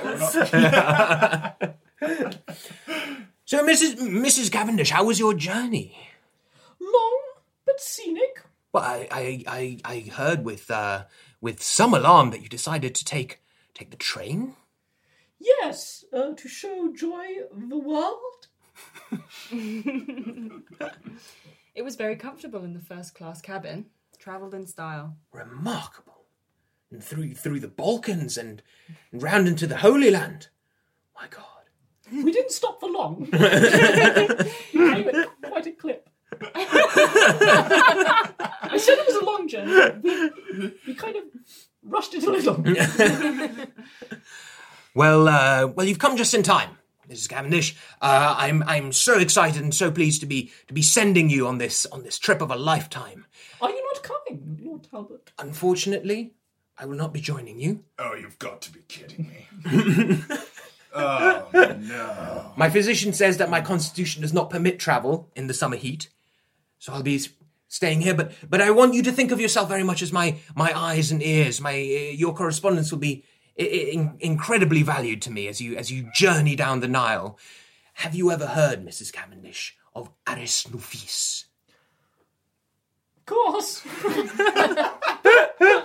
animals. 2.02 2.40
So, 3.50 3.66
Mrs. 3.66 3.96
Mrs. 3.96 4.48
Cavendish, 4.52 4.90
how 4.90 5.02
was 5.02 5.18
your 5.18 5.34
journey? 5.34 5.98
Long 6.78 7.20
but 7.66 7.80
scenic. 7.80 8.44
Well, 8.72 8.84
I 8.84 9.08
I, 9.10 9.44
I, 9.48 9.78
I 9.84 9.98
heard 10.08 10.44
with 10.44 10.70
uh, 10.70 11.06
with 11.40 11.60
some 11.60 11.92
alarm 11.92 12.30
that 12.30 12.42
you 12.42 12.48
decided 12.48 12.94
to 12.94 13.04
take 13.04 13.42
take 13.74 13.90
the 13.90 13.96
train. 13.96 14.54
Yes, 15.40 16.04
uh, 16.12 16.34
to 16.34 16.48
show 16.48 16.92
joy 16.94 17.26
the 17.52 17.76
world. 17.76 18.46
It 21.72 21.82
was 21.82 21.96
very 21.96 22.16
comfortable 22.16 22.62
in 22.62 22.74
the 22.74 22.80
first 22.80 23.14
class 23.16 23.40
cabin. 23.40 23.86
Travelled 24.18 24.54
in 24.54 24.66
style. 24.68 25.16
Remarkable. 25.32 26.26
And 26.92 27.02
through 27.02 27.34
through 27.34 27.58
the 27.58 27.68
Balkans 27.68 28.36
and, 28.36 28.62
and 29.10 29.20
round 29.20 29.48
into 29.48 29.66
the 29.66 29.78
Holy 29.78 30.12
Land. 30.12 30.50
My 31.16 31.26
God. 31.26 31.59
We 32.24 32.32
didn't 32.32 32.52
stop 32.52 32.80
for 32.80 32.88
long. 32.90 33.20
we 33.20 33.26
came 33.30 35.08
at 35.08 35.28
quite 35.42 35.66
a 35.66 35.72
clip. 35.72 36.08
I 36.54 36.56
said 38.78 38.98
it 38.98 39.06
was 39.06 39.16
a 39.16 39.24
long 39.24 39.48
journey. 39.48 40.00
We, 40.02 40.30
we 40.88 40.94
kind 40.94 41.16
of 41.16 41.22
rushed 41.82 42.14
it 42.14 42.24
a 42.24 42.30
little. 42.30 42.62
Well, 44.94 45.28
uh, 45.28 45.66
well, 45.68 45.86
you've 45.86 46.00
come 46.00 46.16
just 46.16 46.34
in 46.34 46.42
time, 46.42 46.76
Mrs. 47.08 47.28
Cavendish. 47.28 47.76
Uh, 48.02 48.34
I'm 48.36 48.64
I'm 48.64 48.90
so 48.92 49.20
excited 49.20 49.62
and 49.62 49.72
so 49.72 49.88
pleased 49.92 50.18
to 50.22 50.26
be 50.26 50.50
to 50.66 50.74
be 50.74 50.82
sending 50.82 51.30
you 51.30 51.46
on 51.46 51.58
this 51.58 51.86
on 51.86 52.02
this 52.02 52.18
trip 52.18 52.40
of 52.42 52.50
a 52.50 52.56
lifetime. 52.56 53.24
Are 53.60 53.70
you 53.70 53.80
not 53.94 54.02
coming, 54.02 54.58
Lord 54.60 54.82
Talbot? 54.90 55.30
Unfortunately, 55.38 56.34
I 56.76 56.86
will 56.86 56.96
not 56.96 57.12
be 57.12 57.20
joining 57.20 57.60
you. 57.60 57.84
Oh, 58.00 58.14
you've 58.14 58.40
got 58.40 58.62
to 58.62 58.72
be 58.72 58.80
kidding 58.88 59.28
me. 59.28 59.46
Oh, 60.94 61.48
no. 61.52 62.52
My 62.56 62.68
physician 62.70 63.12
says 63.12 63.36
that 63.38 63.48
my 63.50 63.60
constitution 63.60 64.22
does 64.22 64.32
not 64.32 64.50
permit 64.50 64.78
travel 64.78 65.28
in 65.36 65.46
the 65.46 65.54
summer 65.54 65.76
heat, 65.76 66.08
so 66.78 66.92
I'll 66.92 67.02
be 67.02 67.20
staying 67.68 68.00
here. 68.00 68.14
But 68.14 68.32
but 68.48 68.60
I 68.60 68.70
want 68.70 68.94
you 68.94 69.02
to 69.04 69.12
think 69.12 69.30
of 69.30 69.40
yourself 69.40 69.68
very 69.68 69.84
much 69.84 70.02
as 70.02 70.12
my 70.12 70.36
my 70.54 70.76
eyes 70.76 71.10
and 71.12 71.22
ears. 71.22 71.60
My 71.60 71.72
uh, 71.74 72.12
your 72.14 72.34
correspondence 72.34 72.90
will 72.90 72.98
be 72.98 73.24
i- 73.58 73.62
i- 73.62 73.90
in- 73.92 74.16
incredibly 74.20 74.82
valued 74.82 75.22
to 75.22 75.30
me 75.30 75.46
as 75.48 75.60
you 75.60 75.76
as 75.76 75.90
you 75.90 76.10
journey 76.14 76.56
down 76.56 76.80
the 76.80 76.88
Nile. 76.88 77.38
Have 77.94 78.14
you 78.14 78.30
ever 78.30 78.46
heard, 78.46 78.84
Mrs. 78.84 79.12
Cavendish, 79.12 79.76
of 79.94 80.10
Arensnuphis? 80.26 81.44
Of 83.18 83.26
course. 83.26 83.82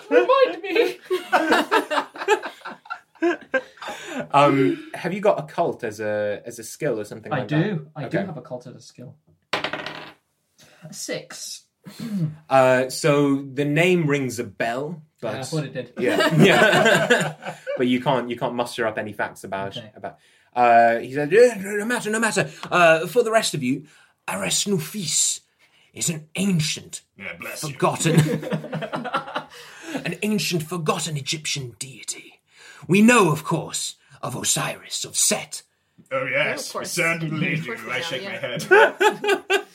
Remind 0.10 0.62
me. 0.64 0.98
Um, 4.32 4.90
have 4.94 5.14
you 5.14 5.20
got 5.20 5.40
occult 5.40 5.84
as 5.84 6.00
a 6.00 6.42
as 6.46 6.58
a 6.60 6.64
skill 6.64 7.00
or 7.00 7.04
something 7.04 7.32
I 7.34 7.40
like 7.40 7.48
do. 7.50 7.56
that? 7.58 7.88
I 7.96 8.06
Okay. 8.06 8.20
do 8.22 8.26
have 8.26 8.38
occult 8.38 8.66
as 8.68 8.76
a 8.76 8.82
skill. 8.82 9.16
A 9.54 10.94
six. 10.94 11.64
Uh, 12.50 12.90
so 12.90 13.42
the 13.54 13.66
name 13.66 14.08
rings 14.08 14.40
a 14.40 14.44
bell, 14.44 15.04
but 15.22 15.34
Yeah, 15.34 15.40
I 15.40 15.44
thought 15.44 15.64
it 15.66 15.74
did. 15.74 15.94
Yeah, 16.00 16.36
yeah. 16.44 17.56
but 17.78 17.88
you 17.88 18.02
can't 18.02 18.30
you 18.30 18.38
can't 18.38 18.56
muster 18.56 18.88
up 18.88 18.98
any 18.98 19.14
facts 19.14 19.44
about 19.44 19.78
Okay. 19.78 19.92
about. 19.96 20.18
Uh, 20.56 20.98
he 21.00 21.14
said, 21.14 21.34
"Eh, 21.34 21.56
"No 21.58 21.86
matter, 21.86 22.10
no 22.10 22.20
matter. 22.20 22.50
Uh, 22.72 23.06
for 23.08 23.22
the 23.24 23.32
rest 23.32 23.54
of 23.54 23.62
you, 23.62 23.86
Arensnuphis 24.28 25.42
is 25.94 26.10
an 26.10 26.28
ancient, 26.36 27.02
Yeah, 27.18 27.34
bless 27.40 27.62
forgotten, 27.62 28.20
an 30.06 30.16
ancient, 30.24 30.64
forgotten 30.64 31.18
Egyptian 31.18 31.76
deity. 31.80 32.35
We 32.88 33.02
know, 33.02 33.32
of 33.32 33.44
course, 33.44 33.96
of 34.22 34.36
Osiris, 34.36 35.06
of 35.06 35.16
Set, 35.16 35.64
Oh, 36.12 36.26
yes. 36.26 36.68
of 36.68 36.74
course. 36.74 36.92
certainly 36.92 37.54
Of 37.54 37.64
do. 37.64 37.78
I 37.90 38.02
shake 38.02 38.24
yeah. 38.24 38.30
my 38.32 38.38
head. 38.38 38.62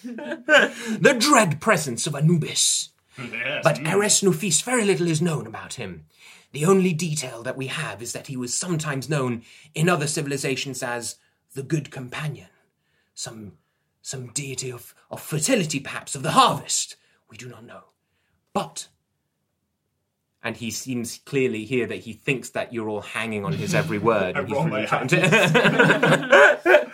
The 0.05 1.17
dread 1.19 1.61
presence 1.61 2.07
of 2.07 2.15
Anubis. 2.15 2.91
yes. 3.19 3.61
But 3.65 3.77
mm. 3.77 3.89
Ares 3.91 4.21
Nufis, 4.21 4.63
very 4.63 4.85
little 4.85 5.07
is 5.09 5.23
known 5.23 5.47
about 5.47 5.75
him. 5.75 6.05
The 6.53 6.65
only 6.65 6.93
detail 6.93 7.43
that 7.45 7.57
we 7.57 7.69
have 7.69 8.03
is 8.03 8.13
that 8.13 8.27
he 8.27 8.37
was 8.37 8.53
sometimes 8.55 9.09
known 9.09 9.43
in 9.75 9.89
other 9.89 10.07
civilizations 10.07 10.83
as 10.83 11.17
the 11.55 11.63
Good 11.63 11.91
Companion. 11.91 12.49
Some, 13.15 13.53
some 14.03 14.29
deity 14.29 14.71
of, 14.71 14.95
of 15.11 15.21
fertility, 15.21 15.81
perhaps, 15.81 16.15
of 16.15 16.23
the 16.23 16.33
harvest. 16.33 16.97
We 17.29 17.37
do 17.37 17.49
not 17.49 17.65
know. 17.65 17.85
But 18.53 18.89
and 20.43 20.57
he 20.57 20.71
seems 20.71 21.19
clearly 21.25 21.65
here 21.65 21.87
that 21.87 21.99
he 21.99 22.13
thinks 22.13 22.51
that 22.51 22.73
you're 22.73 22.89
all 22.89 23.03
hanging 23.03 23.45
on 23.45 23.53
his 23.53 23.75
every 23.75 23.99
word. 23.99 24.37
I 24.37 24.41
and 24.41 24.49
he's 24.49 24.65
really 24.65 24.87
trying 24.87 25.09
to. 25.09 26.93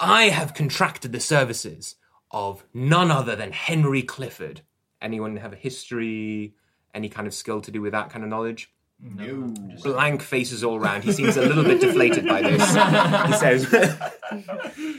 I 0.00 0.24
have 0.24 0.54
contracted 0.54 1.12
the 1.12 1.20
services 1.20 1.96
of 2.30 2.64
none 2.74 3.10
other 3.10 3.36
than 3.36 3.52
Henry 3.52 4.02
Clifford. 4.02 4.62
Anyone 5.00 5.36
have 5.36 5.52
a 5.52 5.56
history, 5.56 6.54
any 6.92 7.08
kind 7.08 7.26
of 7.26 7.34
skill 7.34 7.60
to 7.62 7.70
do 7.70 7.80
with 7.80 7.92
that 7.92 8.10
kind 8.10 8.24
of 8.24 8.30
knowledge? 8.30 8.70
No. 9.04 9.54
Blank 9.82 10.22
faces 10.22 10.64
all 10.64 10.80
round. 10.80 11.04
He 11.04 11.12
seems 11.12 11.36
a 11.36 11.42
little 11.42 11.64
bit 11.64 11.80
deflated 11.80 12.26
by 12.26 12.42
this. 12.42 12.62
He 13.26 13.32
says, 13.34 13.68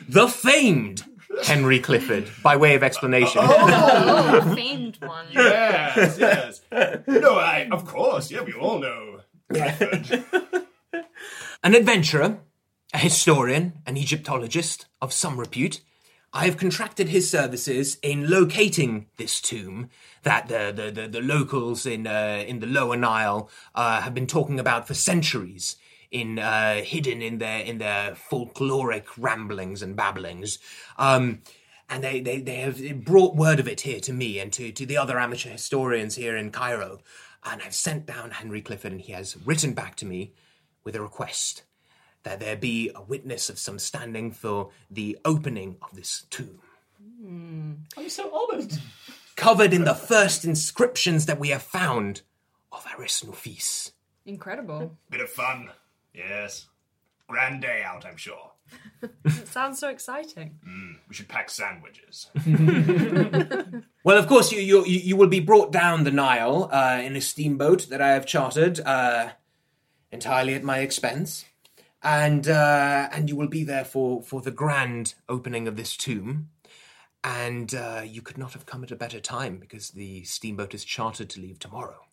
The 0.07 0.27
famed 0.27 1.03
Henry 1.43 1.79
Clifford, 1.79 2.29
by 2.43 2.55
way 2.55 2.75
of 2.75 2.83
explanation. 2.83 3.41
Oh, 3.43 3.55
oh, 3.57 4.41
oh 4.43 4.55
famed 4.55 4.97
one. 5.01 5.27
Yes, 5.31 6.17
yes. 6.19 6.61
No, 7.07 7.35
I, 7.35 7.67
of 7.71 7.85
course, 7.85 8.31
yeah, 8.31 8.41
we 8.41 8.53
all 8.53 8.79
know. 8.79 9.21
Clifford. 9.49 10.25
An 11.63 11.73
adventurer, 11.73 12.39
a 12.93 12.97
historian, 12.97 13.73
an 13.85 13.97
Egyptologist 13.97 14.85
of 15.01 15.11
some 15.11 15.39
repute. 15.39 15.81
I 16.35 16.47
have 16.47 16.57
contracted 16.57 17.07
his 17.07 17.29
services 17.29 17.97
in 18.01 18.29
locating 18.29 19.05
this 19.15 19.39
tomb 19.39 19.89
that 20.23 20.49
the, 20.49 20.73
the, 20.75 20.91
the, 20.91 21.07
the 21.07 21.21
locals 21.21 21.85
in, 21.85 22.05
uh, 22.05 22.43
in 22.45 22.59
the 22.59 22.67
lower 22.67 22.97
Nile 22.97 23.49
uh, 23.73 24.01
have 24.01 24.13
been 24.13 24.27
talking 24.27 24.59
about 24.59 24.85
for 24.85 24.93
centuries, 24.93 25.77
in, 26.11 26.37
uh, 26.37 26.81
hidden 26.81 27.21
in 27.21 27.37
their, 27.37 27.61
in 27.61 27.77
their 27.77 28.15
folkloric 28.15 29.05
ramblings 29.17 29.81
and 29.81 29.95
babblings. 29.95 30.59
Um, 30.97 31.39
and 31.89 32.03
they, 32.03 32.19
they, 32.19 32.41
they 32.41 32.57
have 32.57 33.05
brought 33.05 33.37
word 33.37 33.61
of 33.61 33.67
it 33.69 33.81
here 33.81 34.01
to 34.01 34.11
me 34.11 34.37
and 34.39 34.51
to, 34.53 34.73
to 34.73 34.85
the 34.85 34.97
other 34.97 35.17
amateur 35.17 35.51
historians 35.51 36.15
here 36.15 36.35
in 36.35 36.51
Cairo. 36.51 36.99
And 37.45 37.61
I've 37.61 37.73
sent 37.73 38.07
down 38.07 38.31
Henry 38.31 38.61
Clifford, 38.61 38.91
and 38.91 38.99
he 38.99 39.13
has 39.13 39.37
written 39.45 39.73
back 39.73 39.95
to 39.97 40.05
me 40.05 40.33
with 40.83 40.97
a 40.97 41.01
request 41.01 41.63
that 42.25 42.39
there 42.39 42.57
be 42.57 42.91
a 42.93 43.01
witness 43.01 43.49
of 43.49 43.57
some 43.57 43.79
standing 43.79 44.31
for 44.31 44.71
the 44.91 45.17
opening 45.23 45.77
of 45.81 45.95
this 45.95 46.25
tomb. 46.29 46.59
I'm 47.23 48.09
so 48.09 48.29
honoured. 48.33 48.73
Covered 49.35 49.73
in 49.73 49.85
the 49.85 49.93
first 49.93 50.43
inscriptions 50.43 51.27
that 51.27 51.39
we 51.39 51.49
have 51.49 51.63
found 51.63 52.23
of 52.71 52.83
Arensnuphis. 52.85 53.91
Incredible. 54.25 54.97
Bit 55.09 55.21
of 55.21 55.29
fun. 55.29 55.69
Yes. 56.13 56.65
Grand 57.27 57.61
day 57.61 57.83
out, 57.85 58.05
I'm 58.05 58.17
sure. 58.17 58.51
It 59.23 59.47
sounds 59.47 59.79
so 59.79 59.89
exciting. 59.89 60.57
We 61.07 61.13
should 61.13 61.27
pack 61.29 61.49
sandwiches. 61.49 62.29
Well, 64.03 64.19
of 64.19 64.27
course, 64.27 64.51
you 64.51 64.59
you 64.59 64.85
you 64.85 64.99
you 64.99 65.15
will 65.15 65.29
be 65.29 65.39
brought 65.39 65.71
down 65.71 66.03
the 66.03 66.11
Nile 66.11 66.69
uh, 66.71 67.01
in 67.03 67.15
a 67.15 67.21
steamboat 67.21 67.89
that 67.89 68.01
I 68.03 68.09
have 68.09 68.27
chartered 68.27 68.79
uh, 68.79 69.29
entirely 70.11 70.53
at 70.53 70.63
my 70.63 70.77
expense, 70.77 71.43
and 72.05 72.47
uh, 72.47 73.09
and 73.11 73.27
you 73.29 73.35
will 73.35 73.47
be 73.47 73.63
there 73.63 73.83
for 73.83 74.21
for 74.21 74.41
the 74.41 74.51
grand 74.51 75.15
opening 75.27 75.67
of 75.67 75.75
this 75.75 75.97
tomb. 75.97 76.49
And 77.23 77.73
uh, 77.73 78.03
you 78.05 78.21
could 78.21 78.37
not 78.37 78.53
have 78.53 78.67
come 78.67 78.83
at 78.83 78.91
a 78.91 78.95
better 78.95 79.19
time 79.19 79.57
because 79.57 79.89
the 79.89 80.23
steamboat 80.25 80.75
is 80.75 80.85
chartered 80.85 81.27
to 81.31 81.41
leave 81.41 81.57
tomorrow. 81.57 82.05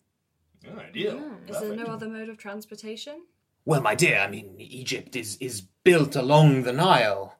Oh, 0.67 0.79
ideal. 0.79 1.21
Is 1.47 1.59
there 1.59 1.75
no 1.75 1.85
other 1.85 2.09
mode 2.09 2.29
of 2.29 2.39
transportation? 2.39 3.21
Well, 3.63 3.81
my 3.81 3.93
dear, 3.93 4.17
I 4.17 4.27
mean, 4.27 4.55
Egypt 4.57 5.15
is 5.15 5.37
is 5.37 5.61
built 5.83 6.15
along 6.15 6.63
the 6.63 6.73
Nile. 6.73 7.35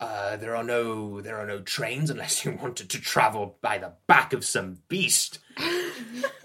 Uh, 0.00 0.36
there 0.36 0.56
are 0.56 0.64
no 0.64 1.20
there 1.20 1.38
are 1.38 1.46
no 1.46 1.60
trains 1.60 2.08
unless 2.08 2.42
you 2.42 2.52
wanted 2.62 2.88
to 2.88 3.00
travel 3.00 3.58
by 3.60 3.76
the 3.76 3.92
back 4.06 4.32
of 4.32 4.42
some 4.42 4.78
beast. 4.88 5.40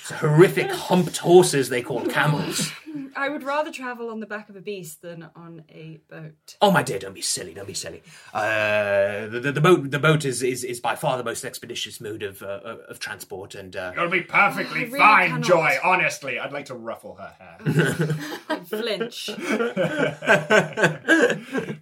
It's 0.00 0.10
horrific 0.10 0.70
humped 0.70 1.18
horses 1.18 1.68
they 1.68 1.82
call 1.82 2.04
camels. 2.06 2.72
I 3.16 3.28
would 3.28 3.42
rather 3.42 3.70
travel 3.72 4.10
on 4.10 4.20
the 4.20 4.26
back 4.26 4.48
of 4.48 4.56
a 4.56 4.60
beast 4.60 5.02
than 5.02 5.28
on 5.34 5.64
a 5.68 6.00
boat. 6.08 6.56
Oh 6.60 6.70
my 6.70 6.82
dear, 6.82 6.98
don't 6.98 7.14
be 7.14 7.20
silly, 7.20 7.54
don't 7.54 7.66
be 7.66 7.74
silly. 7.74 8.02
Uh, 8.32 9.26
the, 9.26 9.40
the, 9.40 9.52
the 9.52 9.60
boat 9.60 9.90
the 9.90 9.98
boat 9.98 10.24
is, 10.24 10.42
is, 10.42 10.64
is 10.64 10.80
by 10.80 10.94
far 10.96 11.16
the 11.16 11.24
most 11.24 11.44
expeditious 11.44 12.00
mode 12.00 12.22
of 12.22 12.42
uh, 12.42 12.60
of 12.88 12.98
transport, 13.00 13.54
and 13.54 13.74
uh, 13.76 13.92
You'll 13.96 14.10
be 14.10 14.20
perfectly 14.22 14.80
I 14.80 14.84
really 14.84 14.98
fine, 14.98 15.28
cannot. 15.30 15.46
Joy. 15.46 15.76
Honestly, 15.82 16.38
I'd 16.38 16.52
like 16.52 16.66
to 16.66 16.74
ruffle 16.74 17.16
her 17.16 17.32
hair. 17.38 17.58
I 18.48 18.60
flinch. 18.60 19.30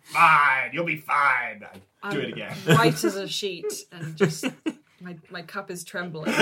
fine, 0.04 0.70
you'll 0.72 0.84
be 0.84 0.96
fine. 0.96 1.64
I 2.02 2.10
do 2.10 2.18
I'm 2.18 2.24
it 2.24 2.32
again. 2.32 2.56
White 2.66 3.04
as 3.04 3.16
a 3.16 3.28
sheet, 3.28 3.72
and 3.90 4.16
just 4.16 4.46
my 5.00 5.16
my 5.30 5.42
cup 5.42 5.70
is 5.70 5.84
trembling. 5.84 6.32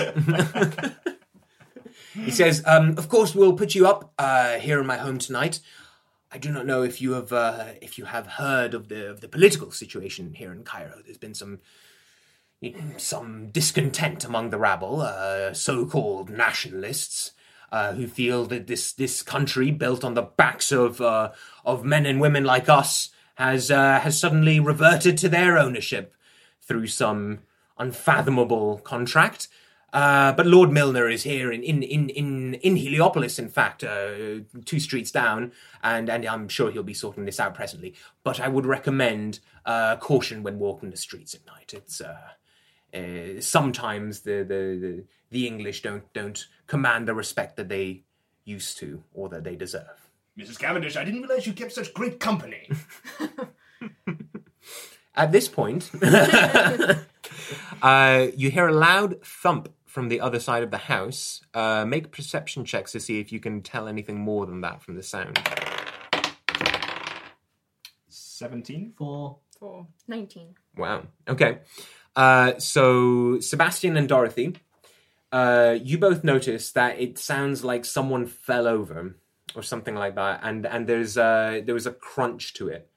He 2.15 2.31
says, 2.31 2.63
um, 2.67 2.97
"Of 2.99 3.09
course, 3.09 3.35
we'll 3.35 3.53
put 3.53 3.75
you 3.75 3.87
up 3.87 4.13
uh, 4.19 4.59
here 4.59 4.81
in 4.81 4.87
my 4.87 4.97
home 4.97 5.19
tonight. 5.19 5.61
I 6.33 6.39
do 6.39 6.51
not 6.51 6.67
know 6.67 6.83
if 6.83 7.01
you 7.01 7.13
have 7.13 7.33
uh, 7.33 7.67
if 7.81 7.99
you 7.99 8.07
have 8.07 8.27
heard 8.27 8.75
of 8.75 8.89
the 8.89 9.11
of 9.11 9.21
the 9.21 9.29
political 9.29 9.71
situation 9.71 10.35
here 10.35 10.53
in 10.53 10.65
Cairo. 10.65 11.03
There's 11.05 11.19
been 11.19 11.35
some 11.35 11.61
some 12.97 13.51
discontent 13.51 14.25
among 14.25 14.51
the 14.51 14.59
rabble, 14.59 15.01
uh, 15.01 15.53
so-called 15.53 16.31
nationalists." 16.31 17.33
Uh, 17.73 17.93
who 17.93 18.09
feel 18.09 18.47
that 18.47 18.67
this, 18.67 18.93
this 18.93 19.23
country, 19.23 19.71
built 19.71 20.03
on 20.03 20.15
the 20.15 20.23
backs 20.23 20.73
of 20.73 21.01
uh, 21.01 21.31
of 21.65 21.85
men 21.85 22.05
and 22.05 22.21
women 22.21 22.43
like 22.43 22.69
us, 22.69 23.11
has 23.37 23.71
uh, 23.71 24.01
has 24.01 24.19
suddenly 24.19 24.59
reverted 24.59 25.17
to 25.17 25.29
their 25.29 25.57
ownership 25.57 26.13
through 26.61 26.89
some 26.89 27.39
unfathomable 27.79 28.79
contract. 28.79 29.47
Uh, 29.93 30.33
but 30.33 30.47
Lord 30.47 30.71
Milner 30.71 31.09
is 31.09 31.25
here 31.25 31.51
in 31.51 31.63
in 31.63 31.83
in 31.83 32.09
in, 32.11 32.55
in 32.55 32.77
Heliopolis, 32.77 33.39
in 33.39 33.49
fact, 33.49 33.83
uh, 33.83 34.41
two 34.65 34.81
streets 34.81 35.11
down, 35.11 35.53
and 35.83 36.09
and 36.09 36.25
I'm 36.25 36.49
sure 36.49 36.71
he'll 36.71 36.83
be 36.83 36.95
sorting 36.95 37.25
this 37.25 37.41
out 37.41 37.55
presently. 37.55 37.95
But 38.23 38.41
I 38.41 38.49
would 38.49 38.67
recommend 38.67 39.41
uh, 39.67 39.97
caution 39.97 40.43
when 40.43 40.59
walking 40.59 40.91
the 40.91 40.97
streets 40.97 41.35
at 41.35 41.47
night. 41.47 41.75
It's 41.75 42.01
uh, 42.01 42.31
uh, 42.95 43.41
sometimes 43.41 44.21
the, 44.21 44.45
the 44.45 44.79
the 44.81 45.05
the 45.31 45.47
English 45.47 45.83
don't 45.83 46.13
don't 46.13 46.47
command 46.67 47.09
the 47.09 47.15
respect 47.15 47.57
that 47.57 47.69
they 47.69 48.05
used 48.45 48.79
to 48.79 49.03
or 49.13 49.29
that 49.29 49.45
they 49.45 49.57
deserve. 49.57 50.11
Mrs. 50.39 50.59
Cavendish, 50.59 50.97
I 50.97 51.05
didn't 51.05 51.23
realize 51.23 51.47
you 51.47 51.53
kept 51.53 51.73
such 51.73 51.93
great 51.93 52.21
company. 52.21 52.71
At 55.15 55.33
this 55.33 55.49
point, 55.49 55.91
uh, 57.83 58.27
you 58.37 58.51
hear 58.51 58.69
a 58.69 58.73
loud 58.73 59.23
thump 59.23 59.69
from 59.91 60.09
the 60.09 60.21
other 60.21 60.39
side 60.39 60.63
of 60.63 60.71
the 60.71 60.79
house. 60.79 61.41
Uh, 61.53 61.85
make 61.85 62.13
perception 62.13 62.65
checks 62.65 62.93
to 62.93 63.01
see 63.01 63.19
if 63.19 63.33
you 63.33 63.41
can 63.41 63.61
tell 63.61 63.89
anything 63.89 64.19
more 64.21 64.47
than 64.47 64.61
that 64.61 64.83
from 64.83 64.95
the 64.95 65.03
sound. 65.03 65.39
17? 68.09 68.95
Four. 68.97 69.39
Four. 69.59 69.87
19. 70.09 70.55
Wow. 70.77 71.03
Okay. 71.29 71.59
Uh, 72.15 72.59
so 72.59 73.41
Sebastian 73.41 73.97
and 73.97 74.09
Dorothy, 74.09 74.57
uh, 75.33 75.77
you 75.83 75.99
both 75.99 76.25
notice 76.25 76.73
that 76.73 76.99
it 76.99 77.19
sounds 77.19 77.65
like 77.65 77.85
someone 77.85 78.27
fell 78.27 78.67
over 78.67 79.17
or 79.55 79.63
something 79.63 79.95
like 79.95 80.15
that, 80.15 80.41
and 80.43 80.67
and 80.67 80.87
there's 80.87 81.19
uh, 81.19 81.61
there 81.65 81.75
was 81.75 81.87
a 81.87 81.93
crunch 81.93 82.55
to 82.55 82.69
it. 82.69 82.89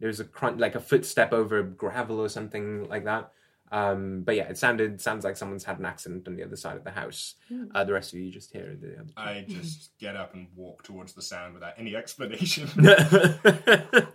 There's 0.00 0.20
a 0.20 0.24
crunch, 0.24 0.60
like 0.60 0.74
a 0.74 0.80
footstep 0.80 1.32
over 1.32 1.62
gravel 1.62 2.20
or 2.20 2.28
something 2.28 2.88
like 2.88 3.04
that. 3.04 3.32
Um, 3.70 4.22
but 4.24 4.34
yeah, 4.34 4.44
it 4.44 4.56
sounded 4.58 5.00
sounds 5.00 5.24
like 5.24 5.36
someone's 5.36 5.64
had 5.64 5.78
an 5.78 5.84
accident 5.84 6.26
on 6.26 6.36
the 6.36 6.42
other 6.42 6.56
side 6.56 6.76
of 6.76 6.84
the 6.84 6.90
house. 6.90 7.34
Uh, 7.74 7.84
the 7.84 7.92
rest 7.92 8.12
of 8.12 8.18
you 8.18 8.30
just 8.30 8.52
hear 8.52 8.76
the. 8.80 8.94
Other 8.94 9.06
I 9.16 9.44
just 9.46 9.90
get 9.98 10.16
up 10.16 10.34
and 10.34 10.48
walk 10.56 10.82
towards 10.82 11.12
the 11.12 11.22
sound 11.22 11.54
without 11.54 11.74
any 11.76 11.94
explanation. 11.94 12.68
I 12.78 14.06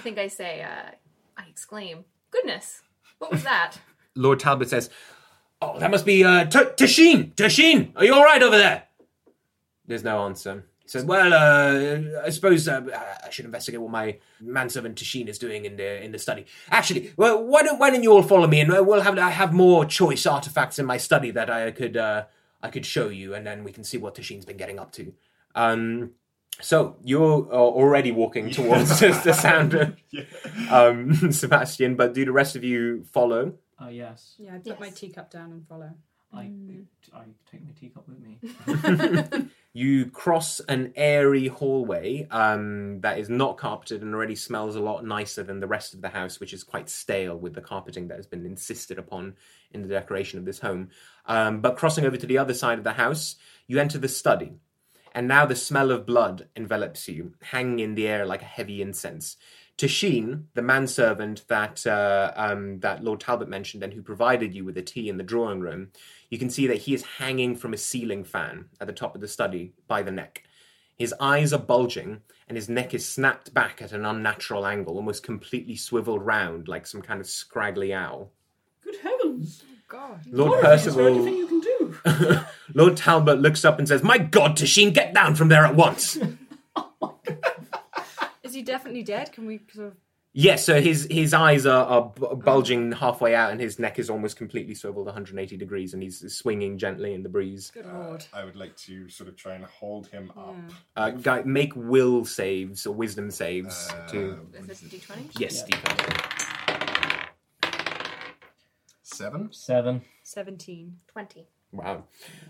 think 0.00 0.18
I 0.18 0.28
say, 0.28 0.62
uh, 0.62 0.90
I 1.36 1.44
exclaim, 1.48 2.04
goodness, 2.30 2.82
what 3.18 3.32
was 3.32 3.42
that? 3.42 3.76
Lord 4.14 4.40
Talbot 4.40 4.68
says, 4.70 4.88
"Oh, 5.60 5.78
that 5.78 5.90
must 5.90 6.06
be 6.06 6.24
uh, 6.24 6.44
T- 6.44 6.58
Tashin. 6.58 7.34
Tashin, 7.34 7.92
are 7.96 8.04
you 8.04 8.14
all 8.14 8.24
right 8.24 8.42
over 8.42 8.56
there?" 8.56 8.84
There's 9.86 10.04
no 10.04 10.24
answer. 10.24 10.64
He 10.86 10.90
says, 10.90 11.04
"Well, 11.04 11.34
uh, 11.34 12.22
I 12.24 12.30
suppose 12.30 12.68
uh, 12.68 12.80
I 13.24 13.30
should 13.30 13.44
investigate 13.44 13.80
what 13.80 13.90
my 13.90 14.18
manservant 14.40 14.96
Tashin 14.96 15.26
is 15.26 15.36
doing 15.36 15.64
in 15.64 15.76
the 15.76 16.02
in 16.02 16.12
the 16.12 16.18
study. 16.18 16.46
Actually, 16.70 17.12
well, 17.16 17.42
why 17.42 17.64
don't 17.64 17.80
why 17.80 17.90
don't 17.90 18.04
you 18.04 18.12
all 18.12 18.22
follow 18.22 18.46
me 18.46 18.60
and 18.60 18.70
we'll 18.86 19.00
have 19.00 19.18
I 19.18 19.30
have 19.30 19.52
more 19.52 19.84
choice 19.84 20.26
artifacts 20.26 20.78
in 20.78 20.86
my 20.86 20.96
study 20.96 21.32
that 21.32 21.50
I 21.50 21.72
could 21.72 21.96
uh, 21.96 22.24
I 22.62 22.70
could 22.70 22.86
show 22.86 23.08
you, 23.08 23.34
and 23.34 23.44
then 23.44 23.64
we 23.64 23.72
can 23.72 23.82
see 23.82 23.98
what 23.98 24.14
Tashin's 24.14 24.44
been 24.44 24.56
getting 24.56 24.78
up 24.78 24.92
to." 24.92 25.12
Um, 25.56 26.12
so 26.60 26.96
you're 27.02 27.48
uh, 27.52 27.56
already 27.56 28.12
walking 28.12 28.50
towards 28.50 29.00
the, 29.00 29.08
the 29.24 29.32
sound 29.32 29.74
of 29.74 29.96
um, 30.70 31.14
Sebastian, 31.32 31.96
but 31.96 32.14
do 32.14 32.24
the 32.24 32.32
rest 32.32 32.56
of 32.56 32.64
you 32.64 33.04
follow? 33.12 33.54
Oh, 33.78 33.88
yes. 33.88 34.36
Yeah, 34.38 34.54
I 34.54 34.58
put 34.58 34.80
my 34.80 34.90
teacup 34.90 35.30
down 35.30 35.52
and 35.52 35.66
follow. 35.68 35.90
I, 36.32 36.50
I 37.14 37.24
take 37.50 37.64
my 37.64 37.72
teacup 37.78 38.06
with 38.08 38.20
me. 38.20 38.38
You 39.76 40.06
cross 40.06 40.58
an 40.60 40.94
airy 40.96 41.48
hallway 41.48 42.26
um, 42.30 43.02
that 43.02 43.18
is 43.18 43.28
not 43.28 43.58
carpeted 43.58 44.00
and 44.00 44.14
already 44.14 44.34
smells 44.34 44.74
a 44.74 44.80
lot 44.80 45.04
nicer 45.04 45.42
than 45.42 45.60
the 45.60 45.66
rest 45.66 45.92
of 45.92 46.00
the 46.00 46.08
house, 46.08 46.40
which 46.40 46.54
is 46.54 46.64
quite 46.64 46.88
stale 46.88 47.36
with 47.36 47.52
the 47.52 47.60
carpeting 47.60 48.08
that 48.08 48.16
has 48.16 48.26
been 48.26 48.46
insisted 48.46 48.98
upon 48.98 49.34
in 49.72 49.82
the 49.82 49.88
decoration 49.88 50.38
of 50.38 50.46
this 50.46 50.60
home. 50.60 50.88
Um, 51.26 51.60
but 51.60 51.76
crossing 51.76 52.06
over 52.06 52.16
to 52.16 52.24
the 52.24 52.38
other 52.38 52.54
side 52.54 52.78
of 52.78 52.84
the 52.84 52.94
house, 52.94 53.36
you 53.66 53.78
enter 53.78 53.98
the 53.98 54.08
study. 54.08 54.54
And 55.14 55.28
now 55.28 55.44
the 55.44 55.54
smell 55.54 55.90
of 55.90 56.06
blood 56.06 56.48
envelops 56.56 57.06
you, 57.06 57.34
hanging 57.42 57.80
in 57.80 57.96
the 57.96 58.08
air 58.08 58.24
like 58.24 58.40
a 58.40 58.46
heavy 58.46 58.80
incense. 58.80 59.36
Tashin, 59.76 60.44
the 60.54 60.62
manservant 60.62 61.46
that 61.48 61.86
uh, 61.86 62.32
um, 62.34 62.80
that 62.80 63.04
Lord 63.04 63.20
Talbot 63.20 63.48
mentioned 63.48 63.82
and 63.82 63.92
who 63.92 64.00
provided 64.00 64.54
you 64.54 64.64
with 64.64 64.74
the 64.74 64.80
tea 64.80 65.10
in 65.10 65.18
the 65.18 65.22
drawing 65.22 65.60
room, 65.60 65.88
you 66.30 66.38
can 66.38 66.50
see 66.50 66.66
that 66.66 66.78
he 66.78 66.94
is 66.94 67.02
hanging 67.18 67.56
from 67.56 67.72
a 67.72 67.78
ceiling 67.78 68.24
fan 68.24 68.66
at 68.80 68.86
the 68.86 68.92
top 68.92 69.14
of 69.14 69.20
the 69.20 69.28
study 69.28 69.72
by 69.86 70.02
the 70.02 70.10
neck. 70.10 70.42
His 70.96 71.14
eyes 71.20 71.52
are 71.52 71.58
bulging, 71.58 72.22
and 72.48 72.56
his 72.56 72.68
neck 72.68 72.94
is 72.94 73.06
snapped 73.06 73.52
back 73.52 73.82
at 73.82 73.92
an 73.92 74.06
unnatural 74.06 74.66
angle, 74.66 74.96
almost 74.96 75.22
completely 75.22 75.76
swiveled 75.76 76.24
round 76.24 76.68
like 76.68 76.86
some 76.86 77.02
kind 77.02 77.20
of 77.20 77.26
scraggly 77.26 77.92
owl. 77.92 78.32
Good 78.82 78.96
heavens! 79.02 79.62
Oh, 79.68 79.76
God. 79.88 80.20
Lord 80.30 80.62
Dorothy, 80.62 80.88
is 80.88 80.94
there 80.94 81.04
Percival, 81.04 81.28
anything 81.28 81.36
you 81.36 81.46
can 81.46 81.60
do? 81.60 82.40
Lord 82.74 82.96
Talbot 82.96 83.40
looks 83.40 83.64
up 83.64 83.78
and 83.78 83.86
says, 83.86 84.02
"My 84.02 84.18
God, 84.18 84.56
Tashin, 84.56 84.94
get 84.94 85.12
down 85.12 85.34
from 85.34 85.48
there 85.48 85.64
at 85.64 85.74
once!" 85.74 86.18
Oh 87.02 87.18
is 88.42 88.54
he 88.54 88.62
definitely 88.62 89.02
dead? 89.02 89.32
Can 89.32 89.46
we 89.46 89.60
sort 89.72 89.88
of. 89.88 89.94
Yes, 90.38 90.66
so 90.66 90.82
his 90.82 91.08
his 91.10 91.32
eyes 91.32 91.64
are, 91.64 91.86
are 91.86 92.02
bu- 92.14 92.36
bulging 92.36 92.92
halfway 92.92 93.34
out, 93.34 93.52
and 93.52 93.58
his 93.58 93.78
neck 93.78 93.98
is 93.98 94.10
almost 94.10 94.36
completely 94.36 94.74
swiveled 94.74 95.06
180 95.06 95.56
degrees, 95.56 95.94
and 95.94 96.02
he's 96.02 96.30
swinging 96.36 96.76
gently 96.76 97.14
in 97.14 97.22
the 97.22 97.30
breeze. 97.30 97.70
Good 97.72 97.86
lord. 97.86 98.22
I 98.34 98.44
would 98.44 98.54
like 98.54 98.76
to 98.80 99.08
sort 99.08 99.30
of 99.30 99.36
try 99.36 99.54
and 99.54 99.64
hold 99.64 100.08
him 100.08 100.30
up. 100.36 100.54
Uh, 100.94 101.08
guy, 101.10 101.40
make 101.44 101.74
will 101.74 102.26
saves 102.26 102.86
or 102.86 102.92
wisdom 102.94 103.30
saves 103.30 103.88
to. 104.10 104.38
Is 104.60 104.66
this 104.66 104.82
D20? 104.82 105.40
Yes, 105.40 105.62
D20. 105.64 107.26
Seven? 109.02 109.48
Seven. 109.52 110.02
17. 110.24 110.96
20. 111.06 111.46
Wow. 111.72 112.04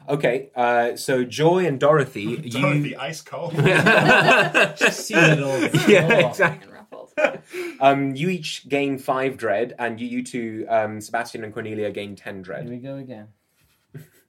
Okay, 0.08 0.50
uh, 0.56 0.96
so 0.96 1.22
Joy 1.22 1.66
and 1.66 1.78
Dorothy, 1.78 2.22
you. 2.44 2.50
Dorothy, 2.50 2.96
ice 2.96 3.22
cold. 3.22 3.54
Just 3.54 5.06
see 5.06 5.14
it 5.14 5.40
all. 5.40 5.60
yeah, 5.88 6.28
exactly. 6.28 6.72
Um, 7.80 8.14
you 8.14 8.28
each 8.30 8.68
gain 8.68 8.98
five 8.98 9.36
dread, 9.36 9.74
and 9.78 10.00
you, 10.00 10.06
you 10.08 10.22
two, 10.24 10.66
um, 10.68 11.00
Sebastian 11.00 11.44
and 11.44 11.52
Cornelia, 11.52 11.90
gain 11.90 12.16
ten 12.16 12.42
dread. 12.42 12.68
Here 12.68 12.78
dread. 12.78 12.82
we 12.82 12.88
go 12.88 12.96
again. 12.96 13.28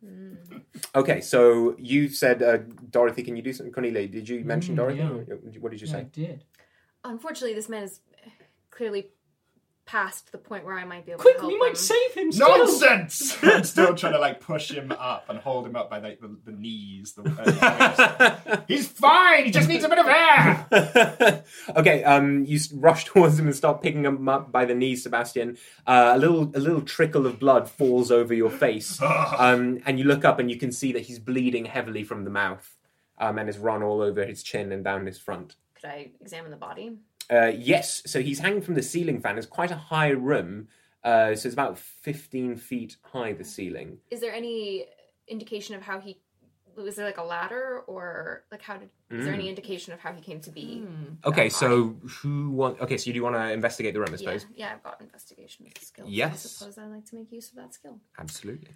Okay, 0.95 1.21
so 1.21 1.75
you 1.79 2.07
said, 2.09 2.43
uh, 2.43 2.57
Dorothy, 2.89 3.23
can 3.23 3.35
you 3.35 3.41
do 3.41 3.51
something? 3.53 3.73
Cornelia, 3.73 4.07
did 4.07 4.29
you 4.29 4.43
mention 4.43 4.73
Mm, 4.75 4.77
Dorothy? 4.77 4.97
yeah. 4.99 5.09
Or 5.09 5.59
What 5.59 5.71
did 5.71 5.81
you 5.81 5.87
Yeah, 5.87 5.97
I 5.97 6.01
say? 6.01 6.07
did. 6.11 6.43
Unfortunately, 7.03 7.53
this 7.55 7.67
man 7.69 7.83
is 7.83 7.99
clearly 8.69 9.07
past 9.85 10.31
the 10.31 10.37
point 10.37 10.65
where 10.65 10.77
I 10.77 10.83
might 10.85 11.05
be 11.05 11.13
able 11.13 11.21
Quick, 11.21 11.35
to 11.35 11.41
help 11.41 11.51
we 11.53 11.57
might 11.59 11.77
save 11.77 12.13
him 12.13 12.31
still! 12.31 12.57
Nonsense! 12.57 13.37
I'm 13.43 13.63
still 13.63 13.95
trying 13.95 14.13
to 14.13 14.19
like 14.19 14.39
push 14.41 14.69
him 14.69 14.91
up 14.91 15.25
and 15.29 15.39
hold 15.39 15.65
him 15.65 15.75
up 15.75 15.89
by 15.89 15.99
like 15.99 16.19
the, 16.19 16.35
the 16.45 16.51
knees. 16.51 17.13
The, 17.13 17.21
uh, 17.23 18.35
the 18.45 18.49
waist. 18.57 18.63
He's 18.67 18.87
fine. 18.87 19.45
He 19.45 19.51
just 19.51 19.67
needs 19.69 19.83
a 19.83 19.89
bit 19.89 19.97
of 19.99 20.07
air. 20.07 21.36
Okay, 21.77 22.03
um, 22.03 22.43
you 22.45 22.59
rush 22.73 23.05
towards 23.11 23.39
him 23.39 23.45
and 23.45 23.55
start 23.55 23.81
picking 23.81 24.03
him 24.03 24.27
up 24.27 24.51
by 24.51 24.65
the 24.65 24.75
knees, 24.75 25.03
Sebastian. 25.03 25.57
Uh, 25.85 26.11
a 26.15 26.17
little, 26.17 26.51
a 26.55 26.59
little 26.59 26.81
trickle 26.81 27.25
of 27.25 27.39
blood 27.39 27.69
falls 27.69 28.11
over 28.11 28.33
your 28.33 28.49
face, 28.49 29.01
um, 29.37 29.79
and 29.85 29.99
you 29.99 30.05
look 30.05 30.25
up 30.25 30.39
and 30.39 30.49
you 30.49 30.57
can 30.57 30.71
see 30.71 30.91
that 30.91 31.03
he's 31.03 31.19
bleeding 31.19 31.65
heavily 31.65 32.03
from 32.03 32.23
the 32.23 32.29
mouth, 32.29 32.75
um, 33.19 33.37
and 33.37 33.47
has 33.47 33.57
run 33.57 33.83
all 33.83 34.01
over 34.01 34.25
his 34.25 34.43
chin 34.43 34.71
and 34.71 34.83
down 34.83 35.05
his 35.05 35.19
front. 35.19 35.55
Could 35.75 35.89
I 35.89 36.11
examine 36.19 36.51
the 36.51 36.57
body? 36.57 36.97
Uh, 37.29 37.51
yes, 37.55 38.01
so 38.05 38.21
he's 38.21 38.39
hanging 38.39 38.61
from 38.61 38.75
the 38.75 38.81
ceiling 38.81 39.19
fan. 39.19 39.37
It's 39.37 39.45
quite 39.45 39.71
a 39.71 39.75
high 39.75 40.09
room, 40.09 40.69
uh, 41.03 41.35
so 41.35 41.47
it's 41.47 41.53
about 41.53 41.77
fifteen 41.77 42.55
feet 42.55 42.97
high. 43.03 43.33
The 43.33 43.43
ceiling. 43.43 43.99
Is 44.09 44.21
there 44.21 44.33
any 44.33 44.87
indication 45.27 45.75
of 45.75 45.81
how 45.81 45.99
he 45.99 46.17
was 46.83 46.95
there 46.95 47.05
like 47.05 47.17
a 47.17 47.23
ladder 47.23 47.81
or 47.87 48.43
like 48.51 48.61
how 48.61 48.77
did 48.77 48.89
is 49.09 49.25
there 49.25 49.33
Mm. 49.33 49.39
any 49.39 49.49
indication 49.49 49.93
of 49.93 49.99
how 49.99 50.11
he 50.13 50.21
came 50.21 50.39
to 50.41 50.51
be? 50.51 50.85
Okay, 51.25 51.49
so 51.49 51.95
who 52.21 52.51
want? 52.51 52.79
Okay, 52.81 52.97
so 52.97 53.07
you 53.07 53.13
do 53.13 53.23
want 53.23 53.35
to 53.35 53.51
investigate 53.51 53.93
the 53.93 53.99
room, 53.99 54.09
I 54.11 54.17
suppose. 54.17 54.45
yeah, 54.55 54.73
I've 54.73 54.83
got 54.83 54.99
investigation 55.01 55.65
as 55.75 55.81
a 55.81 55.85
skill. 55.85 56.05
so 56.05 56.23
I 56.25 56.31
suppose 56.35 56.77
I 56.77 56.85
like 56.87 57.05
to 57.05 57.15
make 57.15 57.31
use 57.31 57.49
of 57.49 57.55
that 57.55 57.73
skill. 57.73 57.99
Absolutely. 58.19 58.69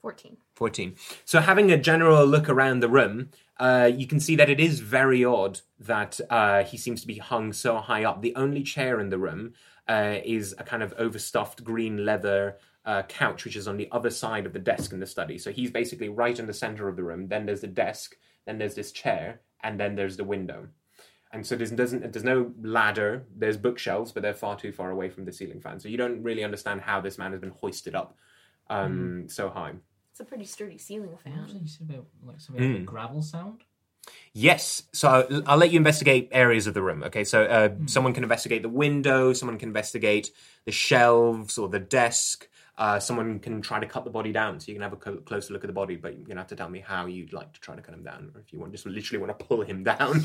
14. 0.00 0.38
14. 0.54 0.96
So, 1.26 1.40
having 1.40 1.70
a 1.70 1.76
general 1.76 2.24
look 2.26 2.48
around 2.48 2.80
the 2.80 2.88
room, 2.88 3.28
uh, 3.58 3.90
you 3.94 4.06
can 4.06 4.18
see 4.18 4.34
that 4.36 4.48
it 4.48 4.58
is 4.58 4.80
very 4.80 5.22
odd 5.24 5.60
that 5.78 6.18
uh, 6.30 6.64
he 6.64 6.78
seems 6.78 7.02
to 7.02 7.06
be 7.06 7.18
hung 7.18 7.52
so 7.52 7.76
high 7.76 8.04
up. 8.04 8.22
The 8.22 8.34
only 8.34 8.62
chair 8.62 8.98
in 8.98 9.10
the 9.10 9.18
room 9.18 9.52
uh, 9.88 10.16
is 10.24 10.54
a 10.58 10.64
kind 10.64 10.82
of 10.82 10.94
overstuffed 10.98 11.62
green 11.64 12.04
leather 12.06 12.56
uh, 12.84 13.02
couch, 13.04 13.44
which 13.44 13.56
is 13.56 13.68
on 13.68 13.76
the 13.76 13.88
other 13.92 14.10
side 14.10 14.46
of 14.46 14.52
the 14.52 14.58
desk 14.58 14.92
in 14.92 15.00
the 15.00 15.06
study. 15.06 15.38
So, 15.38 15.50
he's 15.52 15.70
basically 15.70 16.08
right 16.08 16.38
in 16.38 16.46
the 16.46 16.54
center 16.54 16.88
of 16.88 16.96
the 16.96 17.04
room. 17.04 17.28
Then 17.28 17.46
there's 17.46 17.60
the 17.60 17.66
desk, 17.66 18.16
then 18.46 18.58
there's 18.58 18.74
this 18.74 18.92
chair, 18.92 19.40
and 19.62 19.78
then 19.78 19.94
there's 19.96 20.16
the 20.16 20.24
window. 20.24 20.68
And 21.32 21.46
so 21.46 21.54
there's 21.54 21.70
doesn't 21.70 22.12
there's 22.12 22.24
no 22.24 22.52
ladder. 22.60 23.24
There's 23.36 23.56
bookshelves, 23.56 24.10
but 24.10 24.22
they're 24.22 24.34
far 24.34 24.56
too 24.56 24.72
far 24.72 24.90
away 24.90 25.08
from 25.10 25.24
the 25.24 25.32
ceiling 25.32 25.60
fan. 25.60 25.78
So 25.78 25.88
you 25.88 25.96
don't 25.96 26.22
really 26.24 26.42
understand 26.42 26.80
how 26.80 27.00
this 27.00 27.18
man 27.18 27.30
has 27.30 27.40
been 27.40 27.50
hoisted 27.50 27.94
up 27.94 28.16
um, 28.68 29.26
so 29.28 29.48
high. 29.48 29.74
It's 30.10 30.18
a 30.20 30.24
pretty 30.24 30.44
sturdy 30.44 30.76
ceiling 30.78 31.16
fan. 31.22 31.42
was 31.44 31.54
you 31.54 31.68
said 31.68 31.88
about 31.88 32.06
like 32.24 32.40
something 32.40 32.72
like 32.72 32.80
a 32.80 32.82
Mm. 32.82 32.84
gravel 32.86 33.22
sound? 33.22 33.60
Yes. 34.32 34.82
So 34.92 35.08
I'll, 35.08 35.42
I'll 35.46 35.56
let 35.56 35.70
you 35.70 35.76
investigate 35.76 36.28
areas 36.32 36.66
of 36.66 36.74
the 36.74 36.82
room. 36.82 37.02
Okay. 37.04 37.24
So 37.24 37.44
uh, 37.44 37.70
someone 37.86 38.12
can 38.12 38.22
investigate 38.24 38.62
the 38.62 38.68
window. 38.68 39.32
Someone 39.32 39.58
can 39.58 39.68
investigate 39.68 40.30
the 40.64 40.72
shelves 40.72 41.58
or 41.58 41.68
the 41.68 41.78
desk. 41.78 42.48
Uh, 42.80 42.98
someone 42.98 43.38
can 43.38 43.60
try 43.60 43.78
to 43.78 43.84
cut 43.86 44.04
the 44.04 44.10
body 44.10 44.32
down, 44.32 44.58
so 44.58 44.68
you 44.68 44.74
can 44.74 44.82
have 44.82 44.94
a 44.94 44.96
co- 44.96 45.18
closer 45.18 45.52
look 45.52 45.62
at 45.62 45.68
the 45.68 45.72
body. 45.82 45.96
But 45.96 46.16
you're 46.16 46.26
gonna 46.26 46.40
have 46.40 46.48
to 46.48 46.56
tell 46.56 46.68
me 46.70 46.80
how 46.80 47.04
you'd 47.06 47.32
like 47.34 47.52
to 47.52 47.60
try 47.60 47.76
to 47.76 47.82
cut 47.82 47.94
him 47.94 48.02
down, 48.02 48.32
or 48.34 48.40
if 48.40 48.52
you 48.52 48.58
want 48.58 48.72
just 48.72 48.86
literally 48.86 49.22
want 49.24 49.38
to 49.38 49.44
pull 49.44 49.60
him 49.62 49.84
down. 49.84 50.24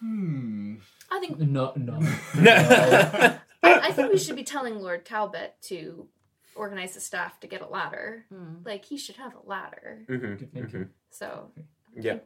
Hmm. 0.00 0.76
I 1.10 1.18
think 1.20 1.38
No, 1.38 1.72
no. 1.76 1.98
I, 2.00 3.38
I 3.62 3.92
think 3.92 4.12
we 4.12 4.18
should 4.18 4.36
be 4.36 4.44
telling 4.44 4.76
Lord 4.80 5.04
Talbot 5.04 5.54
to 5.62 6.06
organize 6.54 6.94
the 6.94 7.00
staff 7.00 7.40
to 7.40 7.46
get 7.46 7.60
a 7.62 7.66
ladder. 7.66 8.24
Like 8.64 8.84
he 8.84 8.96
should 8.98 9.16
have 9.16 9.34
a 9.34 9.48
ladder. 9.48 10.04
Mhm, 10.08 10.38
Good 10.38 10.52
thinking. 10.52 10.80
mhm. 10.80 10.88
So 11.10 11.50
Yeah. 11.96 12.18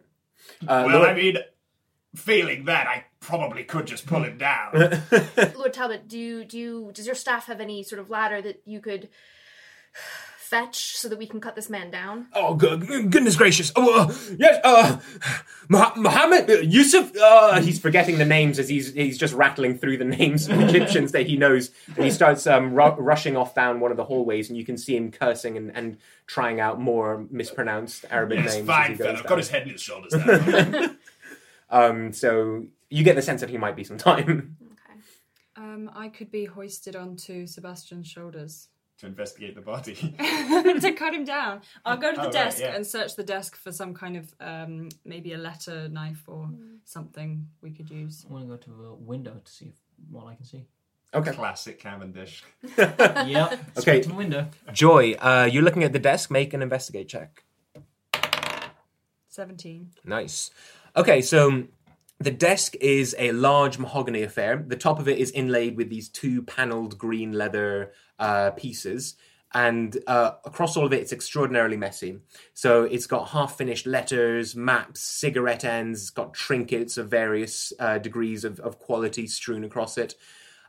Uh, 0.66 0.85
well, 0.87 0.98
Lord- 1.00 1.09
I 1.11 1.14
mean, 1.14 1.37
failing 2.14 2.64
that, 2.66 2.86
I 2.86 3.04
probably 3.20 3.64
could 3.64 3.86
just 3.86 4.06
pull 4.06 4.24
him 4.24 4.38
down. 4.38 4.72
Lord 5.56 5.72
Talbot, 5.72 6.08
do 6.08 6.18
you 6.18 6.44
do 6.44 6.58
you 6.58 6.90
does 6.92 7.06
your 7.06 7.14
staff 7.14 7.46
have 7.46 7.60
any 7.60 7.82
sort 7.82 8.00
of 8.00 8.10
ladder 8.10 8.40
that 8.42 8.62
you 8.64 8.80
could 8.80 9.08
fetch 10.48 10.96
so 10.96 11.08
that 11.10 11.18
we 11.18 11.26
can 11.26 11.40
cut 11.40 11.54
this 11.54 11.68
man 11.68 11.90
down? 11.90 12.26
Oh, 12.32 12.54
good, 12.54 12.86
goodness 12.86 13.36
gracious. 13.36 13.70
Oh, 13.76 14.02
uh, 14.08 14.14
yes, 14.38 14.58
uh, 14.64 14.98
Mah- 15.68 15.92
Muhammad, 15.96 16.48
uh, 16.48 16.54
Yusuf, 16.60 17.14
uh, 17.16 17.60
he's 17.60 17.78
forgetting 17.78 18.16
the 18.16 18.24
names 18.24 18.58
as 18.58 18.66
he's, 18.68 18.94
he's 18.94 19.18
just 19.18 19.34
rattling 19.34 19.76
through 19.76 19.98
the 19.98 20.06
names 20.06 20.48
of 20.48 20.58
Egyptians 20.60 21.12
that 21.12 21.26
he 21.26 21.36
knows. 21.36 21.70
And 21.94 22.04
he 22.04 22.10
starts 22.10 22.46
um, 22.46 22.72
ru- 22.72 22.94
rushing 22.96 23.36
off 23.36 23.54
down 23.54 23.80
one 23.80 23.90
of 23.90 23.98
the 23.98 24.04
hallways, 24.04 24.48
and 24.48 24.56
you 24.56 24.64
can 24.64 24.78
see 24.78 24.96
him 24.96 25.10
cursing 25.10 25.58
and, 25.58 25.76
and 25.76 25.98
trying 26.26 26.60
out 26.60 26.80
more 26.80 27.26
mispronounced 27.30 28.06
Arabic 28.10 28.38
yes, 28.38 28.54
names. 28.54 28.66
fine, 28.66 28.90
he 28.92 28.96
goes 28.96 29.06
fellow. 29.06 29.28
Got 29.28 29.38
his 29.38 29.48
head 29.50 29.62
in 29.64 29.70
his 29.70 29.82
shoulders 29.82 30.14
now. 30.14 30.86
Um, 31.70 32.12
so 32.12 32.66
you 32.90 33.04
get 33.04 33.16
the 33.16 33.22
sense 33.22 33.40
that 33.40 33.50
he 33.50 33.59
might 33.59 33.76
be 33.76 33.85
some 33.85 33.98
time. 33.98 34.57
Um, 35.57 35.90
I 35.92 36.09
could 36.09 36.31
be 36.31 36.44
hoisted 36.44 36.94
onto 36.94 37.44
Sebastian's 37.48 38.07
shoulders 38.07 38.68
to 38.98 39.07
investigate 39.07 39.57
the 39.57 39.61
body. 39.61 39.94
to 40.18 40.92
cut 40.96 41.12
him 41.12 41.24
down. 41.24 41.62
I'll 41.85 41.96
go 41.96 42.11
to 42.12 42.16
the 42.16 42.22
Oh, 42.22 42.24
right, 42.26 42.33
desk 42.33 42.61
yeah. 42.61 42.76
and 42.76 42.87
search 42.87 43.16
the 43.16 43.24
desk 43.24 43.57
for 43.57 43.72
some 43.72 43.92
kind 43.92 44.16
of 44.16 44.33
um, 44.38 44.88
maybe 45.04 45.33
a 45.33 45.37
letter 45.37 45.88
knife 45.88 46.22
or 46.28 46.48
something 46.85 47.48
we 47.61 47.72
could 47.72 47.90
use. 47.90 48.24
I 48.31 48.33
want 48.33 48.44
to 48.44 48.48
go 48.50 48.57
to 48.57 48.85
a 48.87 48.94
window 48.94 49.40
to 49.44 49.50
see 49.50 49.72
what 50.12 50.26
I 50.28 50.37
can 50.37 50.44
see. 50.44 50.64
Okay. 51.12 51.33
Classic 51.33 51.76
Cavendish. 51.76 52.44
yep. 52.76 53.59
Okay. 53.78 54.00
to 54.02 54.09
the 54.11 54.14
window. 54.14 54.46
Joy, 54.72 55.14
uh, 55.14 55.48
you're 55.50 55.64
looking 55.64 55.83
at 55.83 55.92
the 55.92 55.98
desk. 55.98 56.31
Make 56.31 56.54
an 56.54 56.62
investigate 56.62 57.09
check. 57.09 57.42
Seventeen. 59.28 59.90
Nice. 60.04 60.50
Okay, 60.98 61.22
so 61.22 61.62
the 62.18 62.32
desk 62.32 62.74
is 62.80 63.14
a 63.20 63.30
large 63.30 63.78
mahogany 63.78 64.24
affair. 64.24 64.64
The 64.66 64.74
top 64.74 64.98
of 64.98 65.06
it 65.06 65.18
is 65.18 65.30
inlaid 65.30 65.76
with 65.76 65.90
these 65.90 66.08
two 66.08 66.42
paneled 66.42 66.98
green 66.98 67.30
leather 67.30 67.92
uh, 68.18 68.50
pieces. 68.50 69.14
And 69.54 69.96
uh, 70.08 70.32
across 70.44 70.76
all 70.76 70.87
of 70.87 70.92
it, 70.92 71.00
it's 71.00 71.12
extraordinarily 71.12 71.76
messy. 71.76 72.18
So 72.52 72.82
it's 72.82 73.06
got 73.06 73.28
half 73.28 73.56
finished 73.56 73.87
letters, 73.87 74.56
maps, 74.56 75.00
cigarette 75.00 75.64
ends, 75.64 76.00
it's 76.00 76.11
got 76.11 76.34
trinkets 76.34 76.98
of 76.98 77.08
various 77.08 77.72
uh, 77.78 77.98
degrees 77.98 78.42
of, 78.42 78.58
of 78.58 78.80
quality 78.80 79.28
strewn 79.28 79.62
across 79.62 79.98
it. 79.98 80.16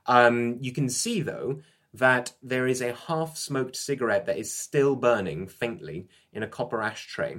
Um, 0.06 0.60
you 0.62 0.72
can 0.72 0.90
see, 0.90 1.22
though, 1.22 1.62
that 1.92 2.34
there 2.44 2.68
is 2.68 2.82
a 2.82 2.94
half 2.94 3.36
smoked 3.36 3.76
cigarette 3.76 4.28
that 4.28 4.38
is 4.38 4.54
still 4.54 4.96
burning 4.96 5.48
faintly 5.48 6.08
in 6.32 6.44
a 6.44 6.48
copper 6.48 6.84
ashtray 6.84 7.38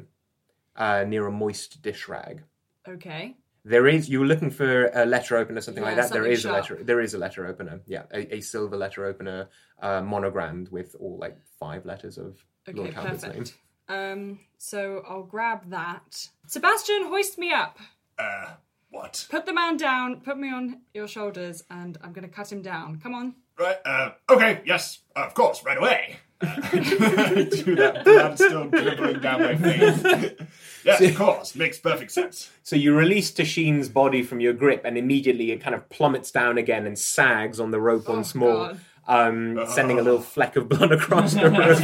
uh, 0.74 1.04
near 1.06 1.28
a 1.28 1.30
moist 1.30 1.82
dish 1.82 2.08
rag. 2.08 2.42
Okay. 2.88 3.36
There 3.64 3.86
is. 3.86 4.08
You 4.08 4.20
were 4.20 4.26
looking 4.26 4.50
for 4.50 4.86
a 4.86 5.04
letter 5.04 5.36
opener, 5.36 5.60
something 5.60 5.82
like 5.82 5.96
that. 5.96 6.10
There 6.10 6.22
something 6.22 6.32
is 6.32 6.44
a 6.44 6.52
letter. 6.52 6.78
There 6.82 7.00
is 7.00 7.12
a 7.12 7.18
letter 7.18 7.46
opener. 7.46 7.80
Yeah, 7.86 8.04
a, 8.12 8.36
a 8.36 8.40
silver 8.40 8.76
letter 8.76 9.04
opener, 9.04 9.48
uh, 9.82 10.00
monogrammed 10.00 10.70
with 10.70 10.96
all 10.98 11.18
like 11.18 11.36
five 11.58 11.84
letters 11.84 12.16
of 12.16 12.42
Okay, 12.68 12.78
Lord 12.78 12.94
Talbot's 12.94 13.22
name. 13.22 13.44
Um, 13.88 14.38
so 14.56 15.04
I'll 15.06 15.24
grab 15.24 15.70
that. 15.70 16.28
Sebastian, 16.46 17.04
hoist 17.04 17.38
me 17.38 17.52
up. 17.52 17.78
Uh, 18.18 18.52
what? 18.90 19.26
Put 19.30 19.46
the 19.46 19.52
man 19.52 19.76
down. 19.76 20.20
Put 20.20 20.38
me 20.38 20.50
on 20.50 20.80
your 20.94 21.08
shoulders, 21.08 21.64
and 21.70 21.98
I'm 22.02 22.12
going 22.12 22.26
to 22.26 22.34
cut 22.34 22.50
him 22.50 22.62
down. 22.62 23.00
Come 23.00 23.14
on. 23.14 23.34
Right, 23.58 23.78
uh, 23.84 24.12
okay, 24.30 24.62
yes, 24.64 25.00
of 25.14 25.34
course, 25.34 25.62
right 25.64 25.76
away. 25.76 26.16
Do 26.40 27.76
that 27.76 28.02
blood 28.04 28.34
still 28.36 28.64
dribbling 28.68 29.20
down 29.20 29.40
my 29.42 29.56
face. 29.56 30.32
yes, 30.84 31.00
of 31.02 31.16
course, 31.16 31.54
makes 31.54 31.78
perfect 31.78 32.10
sense. 32.12 32.50
So 32.62 32.76
you 32.76 32.94
release 32.96 33.30
Tashin's 33.30 33.88
body 33.88 34.22
from 34.22 34.40
your 34.40 34.52
grip, 34.54 34.82
and 34.84 34.96
immediately 34.96 35.50
it 35.50 35.60
kind 35.60 35.74
of 35.74 35.88
plummets 35.90 36.30
down 36.30 36.56
again 36.58 36.86
and 36.86 36.98
sags 36.98 37.60
on 37.60 37.70
the 37.70 37.80
rope 37.80 38.08
once 38.08 38.34
more, 38.34 38.72
um, 39.06 39.66
sending 39.68 39.98
a 39.98 40.02
little 40.02 40.20
fleck 40.22 40.56
of 40.56 40.68
blood 40.68 40.92
across 40.92 41.34
the 41.34 41.50
That's 41.50 41.80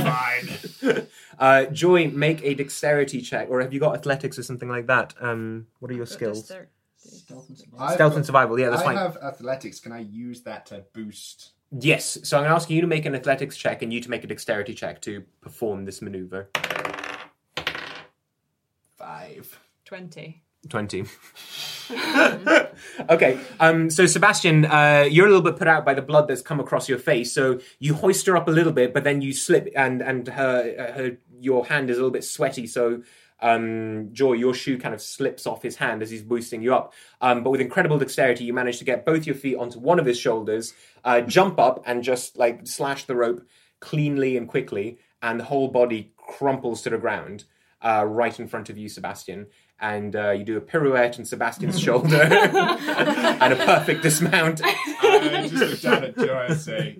room. 0.82 0.96
fine. 0.96 1.06
Uh, 1.38 1.64
Joy, 1.66 2.08
make 2.08 2.42
a 2.42 2.54
dexterity 2.54 3.20
check, 3.20 3.48
or 3.50 3.60
have 3.60 3.74
you 3.74 3.80
got 3.80 3.94
athletics 3.94 4.38
or 4.38 4.42
something 4.42 4.70
like 4.70 4.86
that? 4.86 5.12
Um, 5.20 5.66
what 5.80 5.90
are 5.90 5.94
your 5.94 6.06
skills? 6.06 6.50
Stealth 6.96 7.48
and 7.48 7.58
survival. 7.58 7.88
Stealth 7.94 8.12
got- 8.12 8.16
and 8.16 8.26
survival, 8.26 8.58
yeah, 8.58 8.70
that's 8.70 8.82
I 8.82 8.84
fine. 8.86 8.96
have 8.96 9.16
athletics. 9.18 9.80
Can 9.80 9.92
I 9.92 10.00
use 10.00 10.42
that 10.42 10.64
to 10.66 10.84
boost? 10.94 11.50
Yes, 11.72 12.18
so 12.22 12.36
I'm 12.36 12.42
going 12.42 12.50
to 12.50 12.54
ask 12.54 12.70
you 12.70 12.80
to 12.80 12.86
make 12.86 13.06
an 13.06 13.14
athletics 13.14 13.56
check 13.56 13.82
and 13.82 13.92
you 13.92 14.00
to 14.00 14.10
make 14.10 14.22
a 14.24 14.26
dexterity 14.26 14.74
check 14.74 15.00
to 15.02 15.24
perform 15.40 15.84
this 15.84 16.00
maneuver. 16.00 16.48
Five. 18.96 19.60
Twenty. 19.84 20.42
20. 20.68 21.04
okay, 23.10 23.38
um, 23.60 23.88
so 23.90 24.06
Sebastian, 24.06 24.64
uh, 24.64 25.06
you're 25.08 25.26
a 25.26 25.28
little 25.28 25.44
bit 25.44 25.56
put 25.56 25.68
out 25.68 25.84
by 25.84 25.94
the 25.94 26.02
blood 26.02 26.26
that's 26.28 26.42
come 26.42 26.58
across 26.58 26.88
your 26.88 26.98
face. 26.98 27.32
So 27.32 27.60
you 27.78 27.94
hoist 27.94 28.26
her 28.26 28.36
up 28.36 28.48
a 28.48 28.50
little 28.50 28.72
bit, 28.72 28.92
but 28.92 29.04
then 29.04 29.22
you 29.22 29.32
slip, 29.32 29.68
and 29.76 30.02
and 30.02 30.26
her, 30.28 30.92
her 30.94 31.16
your 31.38 31.66
hand 31.66 31.90
is 31.90 31.96
a 31.96 32.00
little 32.00 32.10
bit 32.10 32.24
sweaty. 32.24 32.66
So 32.66 33.02
um, 33.40 34.08
Joy, 34.12 34.34
your 34.34 34.54
shoe 34.54 34.78
kind 34.78 34.94
of 34.94 35.02
slips 35.02 35.46
off 35.46 35.62
his 35.62 35.76
hand 35.76 36.02
as 36.02 36.10
he's 36.10 36.22
boosting 36.22 36.62
you 36.62 36.74
up. 36.74 36.94
Um, 37.20 37.42
but 37.42 37.50
with 37.50 37.60
incredible 37.60 37.98
dexterity, 37.98 38.44
you 38.44 38.52
manage 38.52 38.78
to 38.78 38.84
get 38.84 39.04
both 39.04 39.26
your 39.26 39.34
feet 39.34 39.56
onto 39.56 39.78
one 39.78 39.98
of 39.98 40.06
his 40.06 40.18
shoulders, 40.18 40.74
uh, 41.04 41.20
jump 41.20 41.58
up, 41.58 41.82
and 41.86 42.02
just 42.02 42.36
like 42.36 42.66
slash 42.66 43.04
the 43.04 43.16
rope 43.16 43.46
cleanly 43.80 44.36
and 44.36 44.48
quickly, 44.48 44.98
and 45.22 45.40
the 45.40 45.44
whole 45.44 45.68
body 45.68 46.12
crumples 46.16 46.82
to 46.82 46.90
the 46.90 46.98
ground 46.98 47.44
uh, 47.82 48.04
right 48.06 48.38
in 48.38 48.48
front 48.48 48.70
of 48.70 48.78
you, 48.78 48.88
Sebastian. 48.88 49.46
And 49.78 50.16
uh, 50.16 50.30
you 50.30 50.44
do 50.44 50.56
a 50.56 50.60
pirouette 50.60 51.18
on 51.18 51.24
Sebastian's 51.26 51.78
shoulder 51.86 52.22
and 52.22 53.52
a 53.52 53.56
perfect 53.56 54.02
dismount. 54.02 54.62
I 54.64 55.46
just 55.48 55.54
look 55.54 55.80
down 55.80 56.04
at 56.04 56.16
Joy 56.16 56.46
and 56.48 56.58
say, 56.58 56.98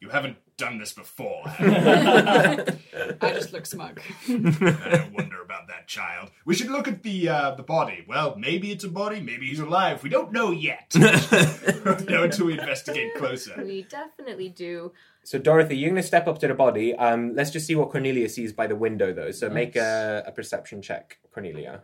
"You 0.00 0.10
haven't 0.10 0.36
done 0.60 0.78
this 0.78 0.92
before." 0.92 1.42
I 3.20 3.32
just 3.32 3.52
look 3.52 3.66
smug. 3.66 4.00
I 4.28 4.32
don't 4.32 5.12
wonder 5.12 5.42
about 5.42 5.68
that 5.68 5.88
child. 5.88 6.30
We 6.44 6.54
should 6.54 6.70
look 6.70 6.86
at 6.86 7.02
the 7.02 7.28
uh, 7.28 7.54
the 7.56 7.62
body. 7.62 8.04
Well, 8.06 8.36
maybe 8.36 8.70
it's 8.70 8.84
a 8.84 8.88
body. 8.88 9.20
Maybe 9.20 9.46
he's 9.46 9.60
alive. 9.60 10.02
We 10.02 10.10
don't 10.10 10.32
know 10.32 10.50
yet. 10.50 10.92
no, 10.94 12.24
until 12.24 12.46
we 12.46 12.58
investigate 12.58 13.14
closer. 13.16 13.54
We 13.62 13.82
definitely 13.82 14.48
do. 14.48 14.92
So, 15.24 15.38
Dorothy, 15.38 15.76
you're 15.76 15.90
going 15.90 16.00
to 16.00 16.06
step 16.06 16.26
up 16.26 16.38
to 16.38 16.48
the 16.48 16.54
body. 16.54 16.94
Um, 16.94 17.34
let's 17.34 17.50
just 17.50 17.66
see 17.66 17.74
what 17.74 17.90
Cornelia 17.90 18.28
sees 18.28 18.52
by 18.52 18.66
the 18.66 18.76
window, 18.76 19.12
though. 19.12 19.32
So, 19.32 19.50
make 19.50 19.76
a, 19.76 20.24
a 20.26 20.32
perception 20.32 20.80
check, 20.82 21.18
Cornelia. 21.32 21.82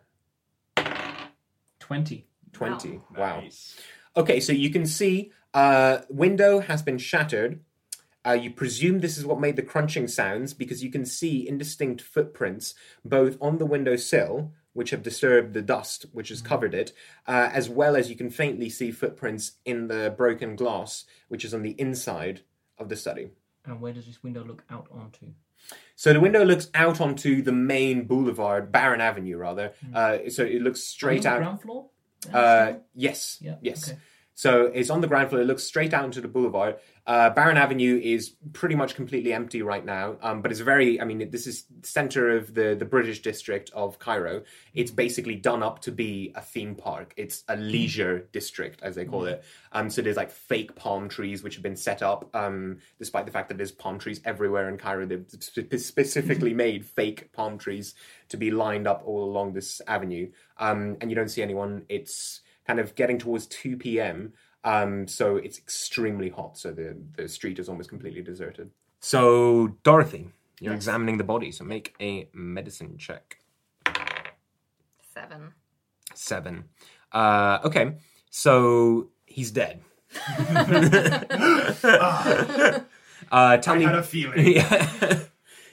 20. 1.81 2.27
20. 2.53 3.01
Wow. 3.17 3.41
Nice. 3.41 3.77
Okay, 4.17 4.41
so 4.41 4.53
you 4.53 4.71
can 4.71 4.87
see 4.87 5.33
uh, 5.55 5.99
window 6.09 6.61
has 6.61 6.83
been 6.83 6.99
shattered. 6.99 7.61
Uh, 8.27 8.33
you 8.33 8.51
presume 8.51 8.99
this 8.99 9.17
is 9.17 9.25
what 9.25 9.39
made 9.41 9.57
the 9.57 9.63
crunching 9.63 10.09
sounds 10.09 10.53
because 10.55 10.83
you 10.83 10.91
can 10.91 11.05
see 11.07 11.47
indistinct 11.49 12.01
footprints 12.03 12.75
both 13.05 13.37
on 13.41 13.59
the 13.59 13.67
window 13.67 13.95
sill, 13.97 14.53
which 14.73 14.91
have 14.91 15.03
disturbed 15.03 15.55
the 15.55 15.63
dust 15.63 16.07
which 16.13 16.29
has 16.31 16.43
covered 16.43 16.75
it, 16.75 16.93
uh, 17.27 17.49
as 17.53 17.69
well 17.69 17.95
as 17.97 18.11
you 18.11 18.17
can 18.17 18.29
faintly 18.31 18.69
see 18.69 18.91
footprints 18.91 19.53
in 19.65 19.89
the 19.89 20.13
broken 20.17 20.57
glass, 20.57 21.05
which 21.29 21.45
is 21.45 21.55
on 21.55 21.63
the 21.63 21.75
inside 21.79 22.41
of 22.79 22.89
the 22.89 22.97
study. 22.97 23.29
And 23.65 23.81
where 23.81 23.93
does 23.93 24.07
this 24.07 24.23
window 24.23 24.45
look 24.45 24.65
out 24.71 24.89
onto? 24.93 25.27
So 25.95 26.13
the 26.13 26.21
window 26.21 26.45
looks 26.45 26.69
out 26.75 27.01
onto 27.01 27.43
the 27.43 27.53
main 27.53 28.05
boulevard, 28.05 28.71
Barron 28.71 29.01
Avenue, 29.01 29.37
rather. 29.37 29.73
Uh, 29.95 30.19
so 30.29 30.45
it 30.45 30.63
looks 30.63 30.83
straight 30.83 31.25
out. 31.27 31.39
ground 31.39 31.63
floor? 31.63 31.87
Uh, 32.33 32.75
yes. 32.95 33.39
Yeah, 33.41 33.57
Yes. 33.63 33.89
okay. 33.89 33.99
So 34.37 34.67
it's 34.67 34.91
on 34.91 35.01
the 35.01 35.07
ground 35.07 35.31
floor. 35.31 35.41
It 35.41 35.47
looks 35.47 35.65
straight 35.65 35.95
out 35.95 36.05
into 36.05 36.21
the 36.21 36.29
boulevard. 36.29 36.77
Uh, 37.07 37.31
Barron 37.31 37.57
Avenue 37.57 37.99
is 38.05 38.35
pretty 38.53 38.75
much 38.75 38.95
completely 38.95 39.33
empty 39.33 39.63
right 39.63 39.85
now, 39.85 40.17
um, 40.21 40.43
but 40.43 40.51
it's 40.51 40.61
very. 40.61 41.01
I 41.01 41.05
mean, 41.05 41.31
this 41.31 41.47
is 41.47 41.65
center 41.83 42.37
of 42.37 42.53
the 42.53 42.75
the 42.75 42.85
British 42.85 43.23
district 43.23 43.71
of 43.71 43.99
Cairo. 43.99 44.43
It's 44.75 44.91
basically 44.91 45.37
done 45.37 45.63
up 45.63 45.81
to 45.83 45.93
be 45.93 46.33
a 46.35 46.43
theme 46.43 46.75
park. 46.75 47.15
It's 47.17 47.45
a 47.49 47.57
leisure 47.57 48.29
district, 48.33 48.83
as 48.83 48.95
they 48.95 49.07
call 49.07 49.25
it. 49.25 49.43
Um, 49.73 49.89
so 49.89 50.03
there's 50.03 50.19
like 50.19 50.31
fake 50.31 50.77
palm 50.77 51.09
trees 51.09 51.43
which 51.43 51.55
have 51.55 51.63
been 51.63 51.77
set 51.77 52.03
up, 52.03 52.29
um, 52.37 52.81
despite 52.99 53.25
the 53.25 53.33
fact 53.33 53.49
that 53.49 53.57
there's 53.57 53.73
palm 53.73 53.99
trees 53.99 54.21
everywhere 54.27 54.69
in 54.69 54.77
Cairo. 54.77 55.07
They've 55.07 55.25
spe- 55.39 55.77
specifically 55.79 56.53
made 56.53 56.85
fake 56.85 57.33
palm 57.33 57.57
trees 57.57 57.95
to 58.29 58.37
be 58.37 58.51
lined 58.51 58.87
up 58.87 59.03
all 59.07 59.25
along 59.25 59.55
this 59.55 59.81
avenue, 59.87 60.31
um, 60.59 60.99
and 61.01 61.11
you 61.11 61.15
don't 61.15 61.31
see 61.31 61.41
anyone. 61.41 61.87
It's 61.89 62.43
kind 62.67 62.81
of 62.81 62.95
getting 62.95 63.19
towards 63.19 63.47
2 63.47 63.77
p.m. 63.77 64.33
Um, 64.65 65.07
so 65.07 65.37
it's 65.37 65.59
extremely 65.59 66.29
hot. 66.29 66.59
So 66.59 66.73
the, 66.73 66.97
the 67.17 67.29
street 67.29 67.59
is 67.59 67.69
almost 67.69 67.89
completely 67.89 68.23
deserted. 68.23 68.71
So, 69.01 69.77
Dorothy, 69.85 70.31
you're 70.61 70.75
examining 70.75 71.19
the 71.19 71.25
body. 71.25 71.53
So 71.53 71.65
make 71.65 71.95
a 72.01 72.29
medicine 72.33 72.97
check. 72.99 73.39
Seven. 75.15 75.53
Seven. 76.15 76.65
Uh, 77.13 77.59
okay. 77.65 77.95
So 78.31 79.11
he's 79.27 79.51
dead. 79.51 79.83
uh, 80.39 81.25
tell 83.59 83.75
I 83.75 83.79
me. 83.79 83.85
had 83.85 83.95
a 83.95 84.03
feeling. 84.03 84.53
Yeah. 84.55 85.21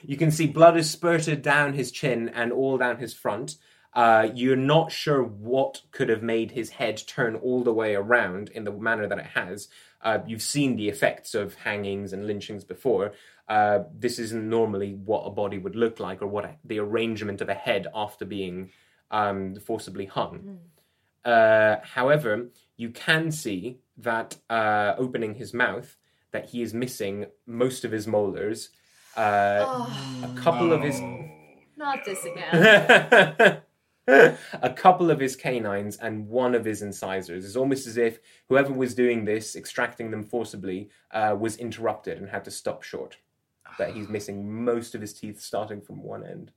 you 0.02 0.16
can 0.16 0.30
see 0.30 0.46
blood 0.46 0.76
is 0.76 0.90
spurted 0.90 1.42
down 1.42 1.74
his 1.74 1.90
chin 1.90 2.28
and 2.28 2.52
all 2.52 2.78
down 2.78 2.98
his 2.98 3.14
front. 3.14 3.56
Uh, 3.94 4.28
you're 4.34 4.56
not 4.56 4.90
sure 4.90 5.22
what 5.22 5.82
could 5.92 6.08
have 6.08 6.22
made 6.22 6.50
his 6.50 6.70
head 6.70 7.00
turn 7.06 7.36
all 7.36 7.62
the 7.62 7.72
way 7.72 7.94
around 7.94 8.48
in 8.50 8.64
the 8.64 8.72
manner 8.72 9.06
that 9.06 9.18
it 9.18 9.26
has. 9.26 9.68
Uh, 10.02 10.18
you've 10.26 10.42
seen 10.42 10.76
the 10.76 10.88
effects 10.88 11.34
of 11.34 11.54
hangings 11.54 12.12
and 12.12 12.26
lynchings 12.26 12.64
before. 12.64 13.12
Uh, 13.48 13.80
this 13.96 14.18
isn't 14.18 14.48
normally 14.48 14.94
what 14.94 15.22
a 15.22 15.30
body 15.30 15.58
would 15.58 15.76
look 15.76 16.00
like 16.00 16.22
or 16.22 16.26
what 16.26 16.44
a, 16.44 16.56
the 16.64 16.78
arrangement 16.78 17.40
of 17.40 17.48
a 17.48 17.54
head 17.54 17.86
after 17.94 18.24
being 18.24 18.70
um, 19.10 19.54
forcibly 19.56 20.06
hung. 20.06 20.58
Uh, 21.24 21.76
however, 21.82 22.48
you 22.76 22.90
can 22.90 23.30
see 23.30 23.78
that 23.96 24.36
uh, 24.50 24.94
opening 24.98 25.34
his 25.34 25.54
mouth, 25.54 25.96
that 26.32 26.50
he 26.50 26.62
is 26.62 26.74
missing 26.74 27.26
most 27.46 27.84
of 27.84 27.92
his 27.92 28.06
molars, 28.06 28.70
uh, 29.16 29.86
a 30.22 30.40
couple 30.40 30.72
of 30.72 30.82
his 30.82 31.00
Not 31.76 32.04
this 32.04 32.24
again. 32.24 33.60
a 34.06 34.70
couple 34.76 35.10
of 35.10 35.18
his 35.18 35.34
canines 35.34 35.96
and 35.96 36.28
one 36.28 36.54
of 36.54 36.64
his 36.64 36.82
incisors. 36.82 37.44
It's 37.44 37.56
almost 37.56 37.86
as 37.86 37.96
if 37.96 38.18
whoever 38.48 38.72
was 38.72 38.94
doing 38.94 39.24
this, 39.24 39.56
extracting 39.56 40.10
them 40.10 40.22
forcibly, 40.22 40.90
uh, 41.10 41.36
was 41.38 41.56
interrupted 41.56 42.18
and 42.18 42.28
had 42.28 42.44
to 42.44 42.50
stop 42.50 42.82
short. 42.82 43.16
That 43.78 43.94
he's 43.94 44.08
missing 44.16 44.64
most 44.64 44.94
of 44.94 45.00
his 45.00 45.14
teeth 45.14 45.40
starting 45.40 45.80
from 45.80 46.02
one 46.02 46.24
end. 46.24 46.52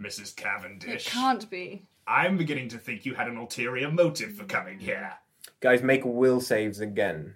Mrs. 0.00 0.36
Cavendish. 0.36 0.84
It 0.84 1.04
Cavendish. 1.04 1.06
can't 1.12 1.50
be. 1.50 1.86
I'm 2.06 2.36
beginning 2.36 2.68
to 2.68 2.78
think 2.78 3.04
you 3.04 3.14
had 3.14 3.26
an 3.26 3.36
ulterior 3.36 3.90
motive 3.90 4.34
for 4.34 4.44
coming 4.44 4.78
here. 4.78 5.12
Guys, 5.60 5.82
make 5.82 6.04
will 6.04 6.40
saves 6.40 6.80
again. 6.80 7.34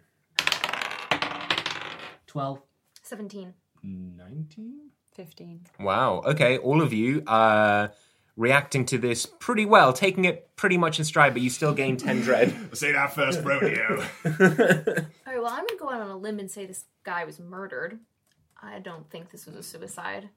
12. 2.28 2.60
17. 3.02 3.54
19? 3.82 4.80
15. 5.14 5.66
Wow. 5.80 6.22
Okay, 6.24 6.58
all 6.58 6.80
of 6.80 6.92
you 6.92 7.24
are 7.26 7.90
reacting 8.40 8.86
to 8.86 8.96
this 8.96 9.26
pretty 9.26 9.66
well, 9.66 9.92
taking 9.92 10.24
it 10.24 10.56
pretty 10.56 10.78
much 10.78 10.98
in 10.98 11.04
stride, 11.04 11.34
but 11.34 11.42
you 11.42 11.50
still 11.50 11.74
gain 11.74 11.98
10 11.98 12.20
dread. 12.22 12.48
This 12.70 12.80
that 12.80 13.12
first 13.12 13.44
rodeo. 13.44 14.02
All 14.24 14.30
right, 14.30 14.48
oh, 15.26 15.42
well, 15.42 15.46
I'm 15.46 15.66
going 15.66 15.68
to 15.68 15.76
go 15.78 15.90
out 15.90 16.00
on 16.00 16.08
a 16.10 16.16
limb 16.16 16.38
and 16.38 16.50
say 16.50 16.64
this 16.64 16.84
guy 17.04 17.24
was 17.24 17.38
murdered. 17.38 17.98
I 18.62 18.78
don't 18.78 19.08
think 19.10 19.30
this 19.30 19.44
was 19.44 19.56
a 19.56 19.62
suicide. 19.62 20.30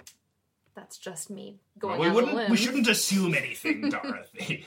That's 0.76 0.98
just 0.98 1.30
me 1.30 1.60
going 1.80 2.00
we 2.00 2.08
out 2.08 2.10
on 2.10 2.12
a 2.12 2.16
wouldn't. 2.16 2.36
limb. 2.36 2.52
We 2.52 2.58
shouldn't 2.58 2.88
assume 2.90 3.36
anything, 3.36 3.90
Dorothy. 3.90 4.66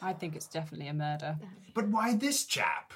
I 0.00 0.14
think 0.14 0.34
it's 0.34 0.46
definitely 0.46 0.88
a 0.88 0.94
murder. 0.94 1.36
but 1.74 1.88
why 1.88 2.14
this 2.14 2.46
chap? 2.46 2.94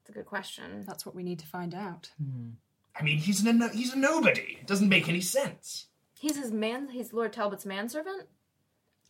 It's 0.00 0.10
a 0.10 0.12
good 0.12 0.26
question. 0.26 0.82
That's 0.86 1.06
what 1.06 1.14
we 1.14 1.22
need 1.22 1.38
to 1.38 1.46
find 1.46 1.72
out. 1.72 2.10
Hmm. 2.20 2.50
I 2.98 3.02
mean, 3.04 3.18
he's 3.18 3.44
a 3.46 3.52
no- 3.52 3.68
he's 3.68 3.92
a 3.92 3.98
nobody. 3.98 4.58
It 4.60 4.66
doesn't 4.66 4.88
make 4.88 5.08
any 5.08 5.20
sense. 5.20 5.86
He's 6.24 6.38
his 6.38 6.52
man. 6.52 6.88
He's 6.88 7.12
Lord 7.12 7.34
Talbot's 7.34 7.66
manservant. 7.66 8.22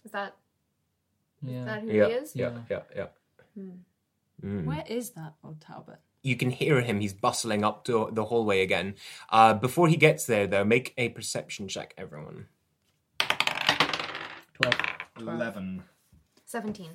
Is 0.05 0.11
that 0.11 0.35
Yeah. 1.41 1.61
is 1.61 1.65
that 1.67 1.81
who 1.83 1.93
yeah, 1.93 2.07
he 2.09 2.13
is? 2.13 2.35
yeah, 2.35 2.59
yeah, 2.69 2.81
yeah. 2.97 3.07
Mm. 4.43 4.65
Where 4.65 4.83
is 4.89 5.11
that 5.11 5.35
old 5.45 5.61
Talbot? 5.61 6.01
You 6.23 6.35
can 6.35 6.51
hear 6.51 6.81
him. 6.81 6.99
He's 6.99 7.13
bustling 7.13 7.63
up 7.63 7.85
to 7.85 8.09
the 8.11 8.25
hallway 8.25 8.63
again. 8.63 8.97
Uh, 9.31 9.55
before 9.55 9.87
he 9.87 9.97
gets 9.97 10.27
there, 10.27 10.49
though, 10.49 10.65
make 10.65 10.93
a 10.99 11.11
perception 11.11 11.69
check, 11.69 11.95
everyone. 11.97 12.49
12. 13.21 14.75
Eleven. 15.21 15.85
Seventeen. 16.45 16.91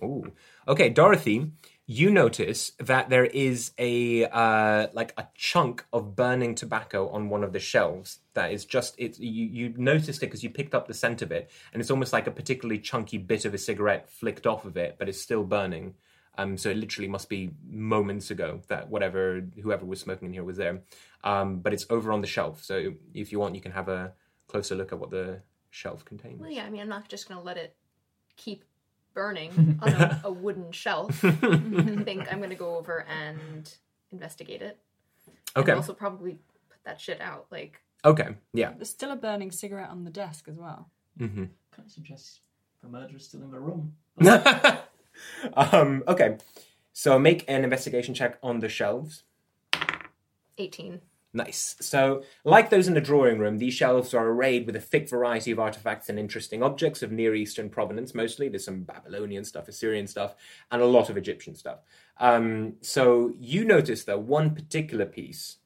Ooh. 0.00 0.30
Okay, 0.68 0.90
Dorothy, 0.90 1.50
you 1.90 2.08
notice 2.08 2.70
that 2.78 3.08
there 3.08 3.24
is 3.24 3.72
a 3.76 4.24
uh, 4.26 4.86
like 4.92 5.12
a 5.16 5.26
chunk 5.34 5.84
of 5.92 6.14
burning 6.14 6.54
tobacco 6.54 7.08
on 7.08 7.28
one 7.28 7.42
of 7.42 7.52
the 7.52 7.58
shelves. 7.58 8.20
That 8.34 8.52
is 8.52 8.64
just 8.64 8.94
it. 8.96 9.18
You 9.18 9.46
you 9.46 9.74
noticed 9.76 10.22
it 10.22 10.26
because 10.26 10.44
you 10.44 10.50
picked 10.50 10.72
up 10.72 10.86
the 10.86 10.94
scent 10.94 11.20
of 11.20 11.32
it, 11.32 11.50
and 11.72 11.80
it's 11.80 11.90
almost 11.90 12.12
like 12.12 12.28
a 12.28 12.30
particularly 12.30 12.78
chunky 12.78 13.18
bit 13.18 13.44
of 13.44 13.54
a 13.54 13.58
cigarette 13.58 14.08
flicked 14.08 14.46
off 14.46 14.64
of 14.64 14.76
it, 14.76 14.96
but 15.00 15.08
it's 15.08 15.20
still 15.20 15.42
burning. 15.42 15.94
Um, 16.38 16.56
so 16.56 16.70
it 16.70 16.76
literally 16.76 17.08
must 17.08 17.28
be 17.28 17.50
moments 17.68 18.30
ago 18.30 18.62
that 18.68 18.88
whatever 18.88 19.44
whoever 19.60 19.84
was 19.84 19.98
smoking 19.98 20.28
in 20.28 20.32
here 20.32 20.44
was 20.44 20.58
there. 20.58 20.82
Um, 21.24 21.58
but 21.58 21.72
it's 21.72 21.86
over 21.90 22.12
on 22.12 22.20
the 22.20 22.28
shelf. 22.28 22.62
So 22.62 22.94
if 23.14 23.32
you 23.32 23.40
want, 23.40 23.56
you 23.56 23.60
can 23.60 23.72
have 23.72 23.88
a 23.88 24.12
closer 24.46 24.76
look 24.76 24.92
at 24.92 25.00
what 25.00 25.10
the 25.10 25.42
shelf 25.70 26.04
contains. 26.04 26.40
Well, 26.40 26.52
yeah. 26.52 26.66
I 26.66 26.70
mean, 26.70 26.82
I'm 26.82 26.88
not 26.88 27.08
just 27.08 27.28
going 27.28 27.40
to 27.40 27.44
let 27.44 27.56
it 27.56 27.74
keep 28.36 28.62
burning 29.14 29.78
on 29.82 29.88
a, 29.88 30.20
a 30.24 30.32
wooden 30.32 30.72
shelf. 30.72 31.24
I 31.24 31.30
think 32.04 32.30
I'm 32.30 32.38
going 32.38 32.50
to 32.50 32.56
go 32.56 32.76
over 32.76 33.04
and 33.08 33.72
investigate 34.12 34.62
it. 34.62 34.78
Okay. 35.56 35.72
And 35.72 35.78
also 35.78 35.92
probably 35.92 36.38
put 36.68 36.82
that 36.84 37.00
shit 37.00 37.20
out. 37.20 37.46
Like, 37.50 37.80
Okay. 38.04 38.28
Yeah. 38.52 38.72
There's 38.76 38.90
still 38.90 39.10
a 39.10 39.16
burning 39.16 39.50
cigarette 39.50 39.90
on 39.90 40.04
the 40.04 40.10
desk 40.10 40.48
as 40.48 40.56
well. 40.56 40.88
Mm-hmm. 41.18 41.44
Kind 41.70 41.86
of 41.86 41.90
suggests 41.90 42.40
the 42.82 42.88
murderer's 42.88 43.26
still 43.26 43.42
in 43.42 43.50
the 43.50 43.60
room. 43.60 43.94
um, 45.54 46.02
okay, 46.08 46.38
so 46.92 47.18
make 47.18 47.44
an 47.48 47.64
investigation 47.64 48.14
check 48.14 48.38
on 48.42 48.60
the 48.60 48.68
shelves. 48.68 49.24
18. 50.58 51.00
Nice. 51.32 51.76
So, 51.80 52.24
like 52.44 52.70
those 52.70 52.88
in 52.88 52.94
the 52.94 53.00
drawing 53.00 53.38
room, 53.38 53.58
these 53.58 53.74
shelves 53.74 54.14
are 54.14 54.26
arrayed 54.26 54.66
with 54.66 54.74
a 54.74 54.80
thick 54.80 55.08
variety 55.08 55.52
of 55.52 55.60
artifacts 55.60 56.08
and 56.08 56.18
interesting 56.18 56.60
objects 56.60 57.04
of 57.04 57.12
Near 57.12 57.36
Eastern 57.36 57.70
provenance 57.70 58.14
mostly. 58.16 58.48
There's 58.48 58.64
some 58.64 58.82
Babylonian 58.82 59.44
stuff, 59.44 59.68
Assyrian 59.68 60.08
stuff, 60.08 60.34
and 60.72 60.82
a 60.82 60.86
lot 60.86 61.08
of 61.08 61.16
Egyptian 61.16 61.54
stuff. 61.54 61.78
Um, 62.18 62.74
so, 62.80 63.32
you 63.38 63.64
notice, 63.64 64.02
though, 64.04 64.18
one 64.18 64.56
particular 64.56 65.06
piece, 65.06 65.58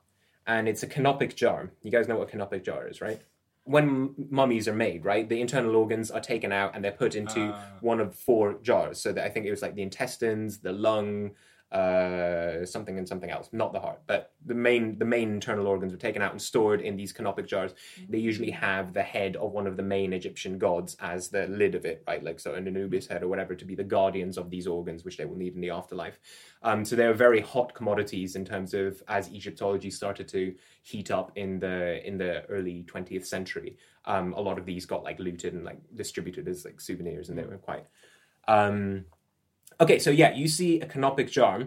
and 0.46 0.68
it's 0.68 0.82
a 0.82 0.86
canopic 0.86 1.34
jar. 1.34 1.70
You 1.82 1.90
guys 1.90 2.08
know 2.08 2.18
what 2.18 2.28
a 2.28 2.30
canopic 2.30 2.62
jar 2.62 2.86
is, 2.86 3.00
right? 3.00 3.22
When 3.64 4.14
mummies 4.28 4.68
are 4.68 4.74
made, 4.74 5.06
right, 5.06 5.26
the 5.26 5.40
internal 5.40 5.76
organs 5.76 6.10
are 6.10 6.20
taken 6.20 6.52
out 6.52 6.72
and 6.74 6.84
they're 6.84 6.92
put 6.92 7.14
into 7.14 7.58
one 7.80 7.98
of 7.98 8.14
four 8.14 8.58
jars. 8.60 9.00
So 9.00 9.10
that 9.14 9.24
I 9.24 9.30
think 9.30 9.46
it 9.46 9.50
was 9.50 9.62
like 9.62 9.74
the 9.74 9.80
intestines, 9.80 10.58
the 10.58 10.72
lung, 10.72 11.30
uh, 11.74 12.64
something 12.64 12.98
and 12.98 13.08
something 13.08 13.30
else, 13.30 13.48
not 13.52 13.72
the 13.72 13.80
heart, 13.80 14.00
but 14.06 14.32
the 14.46 14.54
main 14.54 14.96
the 14.96 15.04
main 15.04 15.32
internal 15.32 15.66
organs 15.66 15.92
were 15.92 15.98
taken 15.98 16.22
out 16.22 16.30
and 16.30 16.40
stored 16.40 16.80
in 16.80 16.96
these 16.96 17.12
canopic 17.12 17.48
jars. 17.48 17.74
They 18.08 18.18
usually 18.18 18.52
have 18.52 18.94
the 18.94 19.02
head 19.02 19.34
of 19.34 19.50
one 19.50 19.66
of 19.66 19.76
the 19.76 19.82
main 19.82 20.12
Egyptian 20.12 20.56
gods 20.56 20.96
as 21.00 21.30
the 21.30 21.48
lid 21.48 21.74
of 21.74 21.84
it, 21.84 22.04
right? 22.06 22.22
Like 22.22 22.38
so, 22.38 22.54
an 22.54 22.68
Anubis 22.68 23.08
head 23.08 23.24
or 23.24 23.28
whatever, 23.28 23.56
to 23.56 23.64
be 23.64 23.74
the 23.74 23.82
guardians 23.82 24.38
of 24.38 24.50
these 24.50 24.68
organs, 24.68 25.04
which 25.04 25.16
they 25.16 25.24
will 25.24 25.36
need 25.36 25.56
in 25.56 25.60
the 25.60 25.70
afterlife. 25.70 26.20
Um, 26.62 26.84
so 26.84 26.94
they 26.94 27.06
are 27.06 27.12
very 27.12 27.40
hot 27.40 27.74
commodities 27.74 28.36
in 28.36 28.44
terms 28.44 28.72
of 28.72 29.02
as 29.08 29.28
Egyptology 29.32 29.90
started 29.90 30.28
to 30.28 30.54
heat 30.82 31.10
up 31.10 31.32
in 31.34 31.58
the 31.58 32.06
in 32.06 32.18
the 32.18 32.46
early 32.46 32.84
20th 32.86 33.26
century. 33.26 33.78
Um, 34.04 34.32
a 34.34 34.40
lot 34.40 34.58
of 34.58 34.64
these 34.64 34.86
got 34.86 35.02
like 35.02 35.18
looted 35.18 35.54
and 35.54 35.64
like 35.64 35.80
distributed 35.96 36.46
as 36.46 36.64
like 36.64 36.80
souvenirs, 36.80 37.30
and 37.30 37.38
they 37.38 37.44
were 37.44 37.58
quite. 37.58 37.86
Um, 38.46 39.06
Okay, 39.80 39.98
so 39.98 40.10
yeah, 40.10 40.32
you 40.32 40.48
see 40.48 40.80
a 40.80 40.86
canopic 40.86 41.30
jar. 41.30 41.64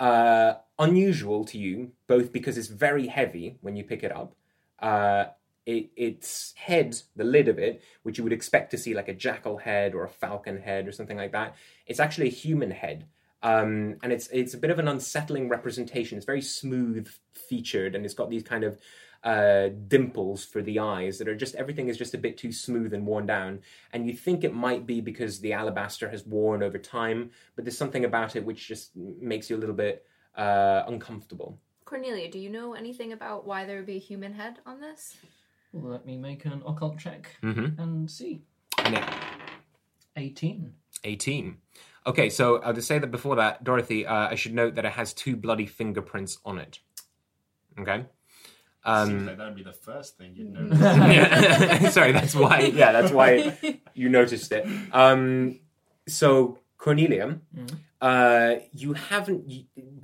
Uh, 0.00 0.54
unusual 0.78 1.44
to 1.44 1.58
you, 1.58 1.92
both 2.08 2.32
because 2.32 2.58
it's 2.58 2.68
very 2.68 3.06
heavy 3.06 3.56
when 3.60 3.76
you 3.76 3.84
pick 3.84 4.02
it 4.02 4.12
up. 4.14 4.34
Uh, 4.80 5.26
it, 5.66 5.90
its 5.96 6.52
head, 6.56 6.96
the 7.16 7.24
lid 7.24 7.48
of 7.48 7.58
it, 7.58 7.82
which 8.02 8.18
you 8.18 8.24
would 8.24 8.32
expect 8.32 8.70
to 8.72 8.78
see 8.78 8.92
like 8.92 9.08
a 9.08 9.14
jackal 9.14 9.56
head 9.56 9.94
or 9.94 10.04
a 10.04 10.08
falcon 10.08 10.60
head 10.60 10.86
or 10.86 10.92
something 10.92 11.16
like 11.16 11.32
that, 11.32 11.54
it's 11.86 12.00
actually 12.00 12.26
a 12.26 12.32
human 12.32 12.70
head. 12.70 13.06
Um, 13.42 13.96
and 14.02 14.12
it's 14.12 14.28
it's 14.28 14.54
a 14.54 14.58
bit 14.58 14.70
of 14.70 14.78
an 14.78 14.88
unsettling 14.88 15.48
representation. 15.48 16.16
It's 16.16 16.26
very 16.26 16.42
smooth 16.42 17.08
featured, 17.34 17.94
and 17.94 18.04
it's 18.04 18.14
got 18.14 18.30
these 18.30 18.42
kind 18.42 18.64
of 18.64 18.78
uh, 19.24 19.68
dimples 19.88 20.44
for 20.44 20.60
the 20.62 20.78
eyes 20.78 21.18
that 21.18 21.26
are 21.28 21.34
just 21.34 21.54
everything 21.54 21.88
is 21.88 21.96
just 21.96 22.14
a 22.14 22.18
bit 22.18 22.36
too 22.36 22.52
smooth 22.52 22.92
and 22.92 23.06
worn 23.06 23.26
down. 23.26 23.60
And 23.92 24.06
you 24.06 24.12
think 24.12 24.44
it 24.44 24.54
might 24.54 24.86
be 24.86 25.00
because 25.00 25.40
the 25.40 25.52
alabaster 25.54 26.10
has 26.10 26.26
worn 26.26 26.62
over 26.62 26.78
time, 26.78 27.30
but 27.56 27.64
there's 27.64 27.78
something 27.78 28.04
about 28.04 28.36
it 28.36 28.44
which 28.44 28.68
just 28.68 28.94
makes 28.96 29.48
you 29.48 29.56
a 29.56 29.58
little 29.58 29.74
bit 29.74 30.04
uh, 30.36 30.82
uncomfortable. 30.86 31.58
Cornelia, 31.86 32.30
do 32.30 32.38
you 32.38 32.50
know 32.50 32.74
anything 32.74 33.12
about 33.12 33.46
why 33.46 33.64
there 33.64 33.76
would 33.78 33.86
be 33.86 33.96
a 33.96 34.00
human 34.00 34.32
head 34.34 34.58
on 34.66 34.80
this? 34.80 35.16
Well, 35.72 35.92
let 35.92 36.06
me 36.06 36.16
make 36.16 36.44
an 36.44 36.62
occult 36.66 36.98
check 36.98 37.36
Mhm. 37.42 37.78
and 37.78 38.10
see. 38.10 38.42
And 38.78 38.94
it, 38.96 39.04
18. 40.16 40.72
18. 41.04 41.56
Okay, 42.06 42.28
so 42.30 42.60
I'll 42.62 42.72
just 42.74 42.88
say 42.88 42.98
that 42.98 43.10
before 43.10 43.36
that, 43.36 43.64
Dorothy, 43.64 44.06
uh, 44.06 44.28
I 44.28 44.34
should 44.34 44.54
note 44.54 44.74
that 44.74 44.84
it 44.84 44.92
has 44.92 45.12
two 45.14 45.36
bloody 45.36 45.66
fingerprints 45.66 46.38
on 46.44 46.58
it. 46.58 46.80
Okay. 47.78 48.04
Seems 48.86 49.10
Um, 49.10 49.26
like 49.26 49.38
that'd 49.38 49.54
be 49.54 49.62
the 49.62 49.72
first 49.72 50.18
thing 50.18 50.34
you'd 50.36 50.52
Mm. 50.54 50.68
notice. 50.70 50.80
yeah. 51.16 51.88
Sorry, 51.96 52.12
that's 52.12 52.34
why. 52.34 52.60
Yeah, 52.60 52.92
that's 52.92 53.12
why 53.12 53.56
you 53.94 54.08
noticed 54.10 54.52
it. 54.52 54.66
Um, 54.92 55.58
so 56.06 56.58
Cornelia, 56.76 57.38
uh, 58.00 58.56
you 58.72 58.92
haven't 58.92 59.50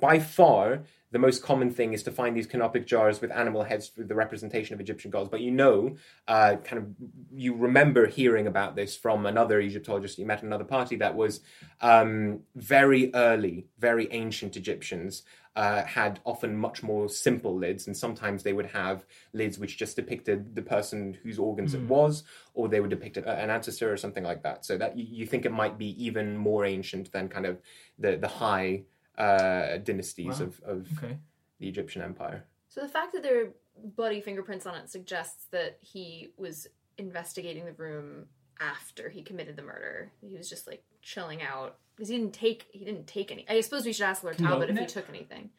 by 0.01 0.19
far 0.19 0.81
the 1.13 1.19
most 1.19 1.43
common 1.43 1.71
thing 1.71 1.93
is 1.93 2.03
to 2.05 2.13
find 2.13 2.37
these 2.37 2.47
canopic 2.47 2.87
jars 2.87 3.21
with 3.21 3.33
animal 3.33 3.65
heads 3.65 3.91
with 3.97 4.09
the 4.09 4.15
representation 4.15 4.75
of 4.75 4.81
Egyptian 4.81 5.11
gods. 5.11 5.29
But 5.29 5.41
you 5.41 5.51
know, 5.51 5.97
uh, 6.29 6.57
kind 6.63 6.79
of, 6.79 6.87
you 7.33 7.55
remember 7.55 8.07
hearing 8.07 8.47
about 8.47 8.77
this 8.77 8.97
from 8.97 9.27
another 9.27 9.61
Egyptologist 9.61 10.19
you 10.19 10.27
met 10.27 10.39
at 10.39 10.45
another 10.45 10.65
party 10.65 10.97
that 10.97 11.17
was 11.17 11.41
um, 11.81 12.41
very 12.55 13.13
early, 13.15 13.67
very 13.79 14.07
ancient 14.13 14.57
Egyptians 14.57 15.23
uh, 15.57 15.83
had 15.83 16.21
often 16.25 16.57
much 16.57 16.83
more 16.83 17.09
simple 17.09 17.57
lids, 17.57 17.89
and 17.89 17.97
sometimes 17.97 18.45
they 18.45 18.53
would 18.53 18.67
have 18.67 19.05
lids 19.33 19.59
which 19.59 19.77
just 19.77 19.97
depicted 19.97 20.55
the 20.55 20.63
person 20.63 21.19
whose 21.25 21.41
organs 21.41 21.75
it 21.75 21.81
Mm. 21.81 21.89
was, 21.89 22.23
or 22.55 22.69
they 22.69 22.79
would 22.81 22.91
depict 22.91 23.17
an 23.17 23.51
ancestor 23.51 23.93
or 23.93 23.97
something 23.97 24.23
like 24.23 24.45
that. 24.45 24.65
So 24.65 24.79
that 24.79 24.97
you, 24.97 25.05
you 25.11 25.27
think 25.27 25.45
it 25.45 25.53
might 25.53 25.77
be 25.77 26.03
even 26.05 26.37
more 26.37 26.65
ancient 26.65 27.11
than 27.11 27.29
kind 27.29 27.47
of 27.47 27.61
the 27.99 28.17
the 28.17 28.29
high 28.29 28.85
uh, 29.21 29.79
dynasties 29.79 30.41
Wow. 30.41 30.47
of, 30.47 30.61
of 30.65 30.89
Okay. 30.99 31.19
the 31.59 31.69
Egyptian 31.69 32.03
Empire. 32.03 32.45
So 32.69 32.81
the 32.81 32.89
fact 32.89 33.13
that 33.13 33.23
there 33.23 33.45
are 33.45 33.49
bloody 33.97 34.21
fingerprints 34.21 34.67
on 34.67 34.75
it 34.77 34.89
suggests 34.91 35.47
that 35.51 35.79
he 35.81 36.29
was 36.37 36.67
investigating 36.99 37.65
the 37.65 37.73
room 37.73 38.27
after 38.61 39.09
he 39.09 39.23
committed 39.23 39.57
the 39.57 39.63
murder. 39.63 40.13
He 40.21 40.37
was 40.37 40.49
just 40.49 40.67
like 40.67 40.83
chilling 41.03 41.43
out 41.43 41.79
because 41.97 42.09
he 42.09 42.17
didn't 42.19 42.35
take 42.35 42.67
he 42.73 42.85
didn't 42.85 43.07
take 43.07 43.31
any. 43.33 43.47
I 43.49 43.61
suppose 43.61 43.85
we 43.85 43.93
should 43.93 44.05
ask 44.05 44.23
Lord 44.23 44.37
Can 44.37 44.47
Talbot 44.47 44.71
if 44.71 44.75
open 44.77 44.83
he 44.85 44.93
took 44.93 45.09
anything. 45.09 45.51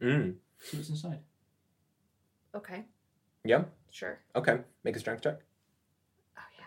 Mm. 0.00 0.36
See 0.60 0.76
what's 0.76 0.88
inside. 0.90 1.20
Okay, 2.54 2.84
Yeah. 3.44 3.64
sure. 3.90 4.20
Okay. 4.34 4.60
Make 4.84 4.96
a 4.96 4.98
strength 5.00 5.22
check. 5.22 5.40
Oh 6.36 6.42
yeah, 6.58 6.64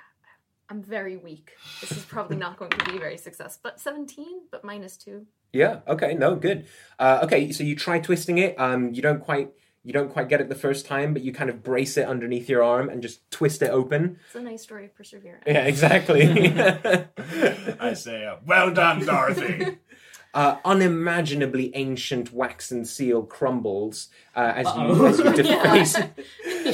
I'm 0.70 0.82
very 0.82 1.18
weak. 1.18 1.52
This 1.82 1.92
is 1.92 2.06
probably 2.06 2.38
not 2.38 2.58
going 2.58 2.72
to 2.72 2.92
be 2.92 2.98
very 2.98 3.18
successful. 3.18 3.60
But 3.64 3.80
17, 3.80 4.44
but 4.52 4.64
minus 4.64 4.96
two. 4.98 5.26
Yeah. 5.54 5.80
Okay. 5.88 6.14
No. 6.14 6.36
Good. 6.36 6.66
Uh, 7.00 7.20
okay. 7.24 7.52
So 7.52 7.64
you 7.64 7.76
try 7.76 8.00
twisting 8.00 8.38
it. 8.38 8.60
Um, 8.60 8.94
you 8.94 9.02
don't 9.02 9.22
quite 9.22 9.52
you 9.84 9.94
don't 9.94 10.12
quite 10.12 10.30
get 10.30 10.42
it 10.42 10.50
the 10.50 10.56
first 10.56 10.86
time, 10.86 11.14
but 11.14 11.24
you 11.24 11.34
kind 11.34 11.50
of 11.50 11.64
brace 11.64 11.98
it 11.98 12.08
underneath 12.08 12.48
your 12.48 12.64
arm 12.64 12.88
and 12.90 13.02
just 13.02 13.30
twist 13.32 13.62
it 13.64 13.70
open. 13.72 14.20
It's 14.28 14.36
a 14.36 14.42
nice 14.42 14.62
story 14.62 14.86
of 14.86 14.96
perseverance. 14.96 15.44
Yeah. 15.48 15.66
Exactly. 15.66 16.22
I 17.80 17.94
say, 17.94 18.26
uh, 18.26 18.36
well 18.46 18.72
done, 18.72 19.04
Dorothy. 19.06 19.78
uh, 20.34 20.58
unimaginably 20.64 21.76
ancient 21.76 22.32
waxen 22.32 22.86
seal 22.86 23.24
crumbles 23.24 24.10
uh, 24.36 24.54
as 24.56 24.68
you 24.76 25.08
as 25.08 25.20
you 25.20 25.34
deface 25.44 25.96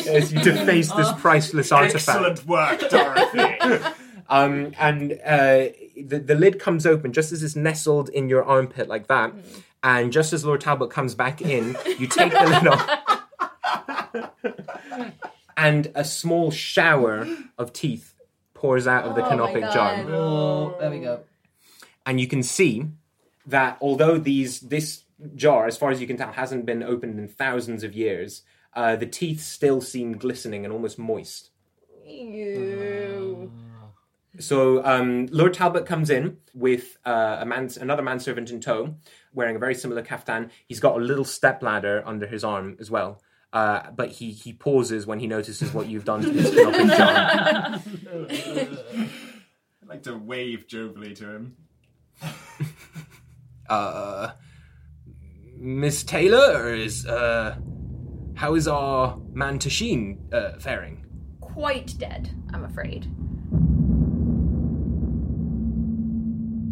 as 0.07 0.33
you 0.33 0.41
deface 0.41 0.91
this 0.91 1.11
priceless 1.13 1.71
artifact. 1.71 2.07
Excellent 2.07 2.45
work, 2.45 2.89
Dorothy. 2.89 3.85
um, 4.29 4.73
and 4.77 5.19
uh, 5.25 5.67
the 6.05 6.19
the 6.19 6.35
lid 6.35 6.59
comes 6.59 6.85
open 6.85 7.13
just 7.13 7.31
as 7.31 7.41
it's 7.43 7.55
nestled 7.55 8.09
in 8.09 8.29
your 8.29 8.43
armpit 8.43 8.87
like 8.87 9.07
that, 9.07 9.33
and 9.83 10.11
just 10.11 10.33
as 10.33 10.43
Lord 10.45 10.61
Talbot 10.61 10.89
comes 10.89 11.15
back 11.15 11.41
in, 11.41 11.75
you 11.97 12.07
take 12.07 12.31
the 12.31 12.43
lid 12.43 12.67
off, 12.67 12.87
and 15.57 15.91
a 15.95 16.03
small 16.03 16.51
shower 16.51 17.27
of 17.57 17.73
teeth 17.73 18.13
pours 18.53 18.87
out 18.87 19.05
of 19.05 19.15
the 19.15 19.25
Oh 19.25 19.29
canopic 19.29 19.61
God. 19.61 19.73
jar. 19.73 20.05
Oh, 20.09 20.75
there 20.79 20.89
we 20.91 20.99
go. 20.99 21.21
and 22.05 22.19
you 22.19 22.27
can 22.27 22.43
see 22.43 22.85
that 23.45 23.77
although 23.81 24.17
these 24.17 24.59
this 24.61 25.03
jar, 25.35 25.65
as 25.67 25.77
far 25.77 25.89
as 25.91 25.99
you 26.01 26.07
can 26.07 26.17
tell, 26.17 26.31
hasn't 26.31 26.65
been 26.65 26.83
opened 26.83 27.17
in 27.19 27.27
thousands 27.27 27.83
of 27.83 27.93
years, 27.95 28.43
uh, 28.75 28.95
the 28.95 29.05
teeth 29.07 29.41
still 29.41 29.81
seem 29.81 30.17
glistening 30.17 30.63
and 30.63 30.73
almost 30.73 30.99
moist. 30.99 31.49
Ew. 32.05 33.51
So 34.39 34.83
um, 34.85 35.27
Lord 35.27 35.53
Talbot 35.53 35.85
comes 35.85 36.09
in 36.09 36.37
with 36.53 36.97
uh, 37.05 37.37
a 37.39 37.45
man, 37.45 37.69
another 37.79 38.03
manservant 38.03 38.51
in 38.51 38.61
tow, 38.61 38.95
wearing 39.33 39.55
a 39.55 39.59
very 39.59 39.75
similar 39.75 40.03
kaftan. 40.03 40.49
He's 40.67 40.79
got 40.79 40.95
a 40.95 40.99
little 40.99 41.25
stepladder 41.25 42.03
under 42.05 42.27
his 42.27 42.43
arm 42.43 42.77
as 42.79 42.91
well. 42.91 43.21
Uh, 43.53 43.91
but 43.91 44.09
he, 44.09 44.31
he 44.31 44.53
pauses 44.53 45.07
when 45.07 45.19
he 45.19 45.27
notices 45.27 45.73
what 45.73 45.87
you've 45.87 46.05
done 46.05 46.21
to 46.21 46.29
this 46.29 46.53
canopic 46.55 46.97
jar. 46.97 47.81
I'd 49.81 49.87
like 49.87 50.03
to 50.03 50.15
wave 50.17 50.67
jovially 50.67 51.15
to 51.15 51.29
him. 51.29 51.57
Uh, 53.69 54.31
Miss 55.57 56.03
Taylor 56.03 56.73
is 56.73 57.05
uh, 57.05 57.57
how 58.35 58.55
is 58.55 58.65
our 58.65 59.19
man 59.33 59.59
Tashin 59.59 60.33
uh, 60.33 60.57
faring? 60.57 61.05
Quite 61.41 61.97
dead, 61.97 62.29
I'm 62.53 62.63
afraid. 62.63 63.07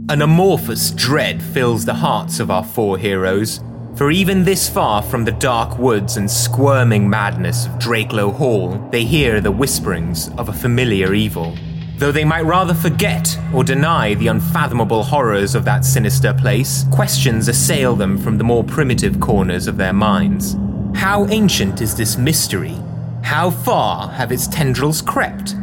An 0.08 0.22
amorphous 0.22 0.91
dread 0.91 1.41
fills 1.41 1.84
the 1.84 1.96
hearts 1.96 2.39
of 2.39 2.52
our 2.52 2.63
four 2.63 2.96
heroes, 2.96 3.60
for 3.96 4.12
even 4.12 4.44
this 4.44 4.70
far 4.70 5.02
from 5.02 5.26
the 5.26 5.32
dark 5.32 5.80
woods 5.80 6.18
and 6.18 6.30
squirming 6.30 7.10
madness 7.10 7.65
of 7.65 7.72
Drakelow 7.80 8.32
Hall, 8.32 8.78
they 8.91 9.04
hear 9.04 9.41
the 9.41 9.52
whisperings 9.52 10.30
of 10.38 10.48
a 10.48 10.54
familiar 10.54 11.15
evil. 11.15 11.58
Though 11.98 12.12
they 12.12 12.24
might 12.24 12.46
rather 12.46 12.76
forget 12.76 13.36
or 13.52 13.63
deny 13.63 14.13
the 14.13 14.28
unfathomable 14.28 15.02
horrors 15.02 15.56
of 15.56 15.65
that 15.65 15.84
sinister 15.84 16.36
place, 16.36 16.86
questions 16.91 17.48
assail 17.48 17.96
them 17.96 18.20
from 18.20 18.38
the 18.38 18.44
more 18.44 18.63
primitive 18.63 19.20
corners 19.20 19.65
of 19.65 19.78
their 19.78 19.94
minds. 19.94 20.56
How 20.94 21.26
ancient 21.30 21.82
is 21.82 21.96
this 21.96 22.15
mystery? 22.15 22.78
How 23.24 23.50
far 23.50 24.10
have 24.10 24.32
its 24.32 24.48
tendrils 24.48 25.02
crept? 25.02 25.54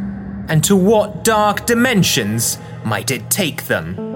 And 0.49 0.61
to 0.65 0.75
what 0.75 1.23
dark 1.23 1.65
dimensions 1.65 2.57
might 2.83 3.09
it 3.09 3.29
take 3.29 3.67
them? 3.67 4.12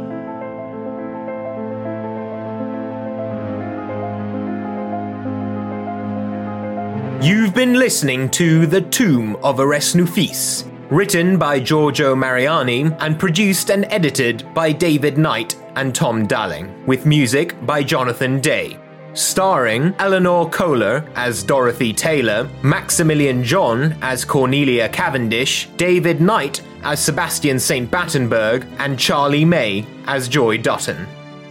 You've 7.20 7.56
been 7.56 7.74
listening 7.74 8.30
to 8.32 8.68
The 8.68 8.82
Tomb 8.82 9.38
of 9.38 9.58
Arensnuphis, 9.58 10.70
written 10.92 11.40
by 11.40 11.60
Giorgio 11.60 12.16
Mariani 12.16 12.92
and 13.00 13.18
produced 13.18 13.72
and 13.72 13.86
edited 13.86 14.48
by 14.54 14.72
David 14.72 15.18
Knight 15.18 15.56
and 15.76 15.96
Tom 15.96 16.28
Dalling, 16.28 16.86
with 16.86 17.08
music 17.08 17.56
by 17.66 17.82
Jonathan 17.82 18.40
Day. 18.40 18.78
Starring 19.14 19.96
Eleanor 19.98 20.48
Kohler 20.52 21.10
as 21.16 21.42
Dorothy 21.42 21.92
Taylor, 21.92 22.48
Maximilian 22.62 23.44
John 23.44 23.98
as 24.04 24.24
Cornelia 24.24 24.88
Cavendish, 24.88 25.70
David 25.76 26.22
Knight 26.22 26.62
as 26.84 27.04
Sebastian 27.04 27.60
St. 27.60 27.90
Battenberg, 27.90 28.64
and 28.78 29.00
Charlie 29.00 29.44
May 29.44 29.88
as 30.06 30.30
Joy 30.30 30.60
Dutton. 30.60 31.08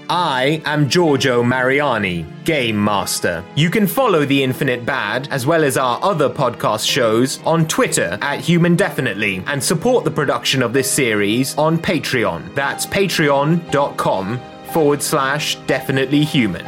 I 0.08 0.62
am 0.64 0.88
Giorgio 0.88 1.42
Mariani, 1.42 2.24
Game 2.44 2.82
Master. 2.82 3.42
You 3.56 3.70
can 3.70 3.88
follow 3.88 4.24
The 4.24 4.40
Infinite 4.40 4.86
Bad, 4.86 5.26
as 5.32 5.46
well 5.46 5.64
as 5.64 5.76
our 5.76 5.98
other 6.00 6.30
podcast 6.30 6.88
shows, 6.88 7.42
on 7.44 7.66
Twitter 7.66 8.16
at 8.22 8.38
Human 8.38 8.76
Definitely, 8.76 9.42
and 9.48 9.62
support 9.62 10.04
the 10.04 10.10
production 10.12 10.62
of 10.62 10.72
this 10.72 10.88
series 10.88 11.58
on 11.58 11.78
Patreon. 11.78 12.54
That's 12.54 12.86
patreon.com 12.86 14.40
forward 14.72 15.02
slash 15.02 15.56
definitely 15.66 16.22
human. 16.22 16.64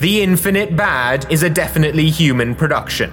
The 0.00 0.22
Infinite 0.22 0.74
Bad 0.74 1.30
is 1.30 1.42
a 1.42 1.50
definitely 1.50 2.08
human 2.08 2.54
production. 2.54 3.12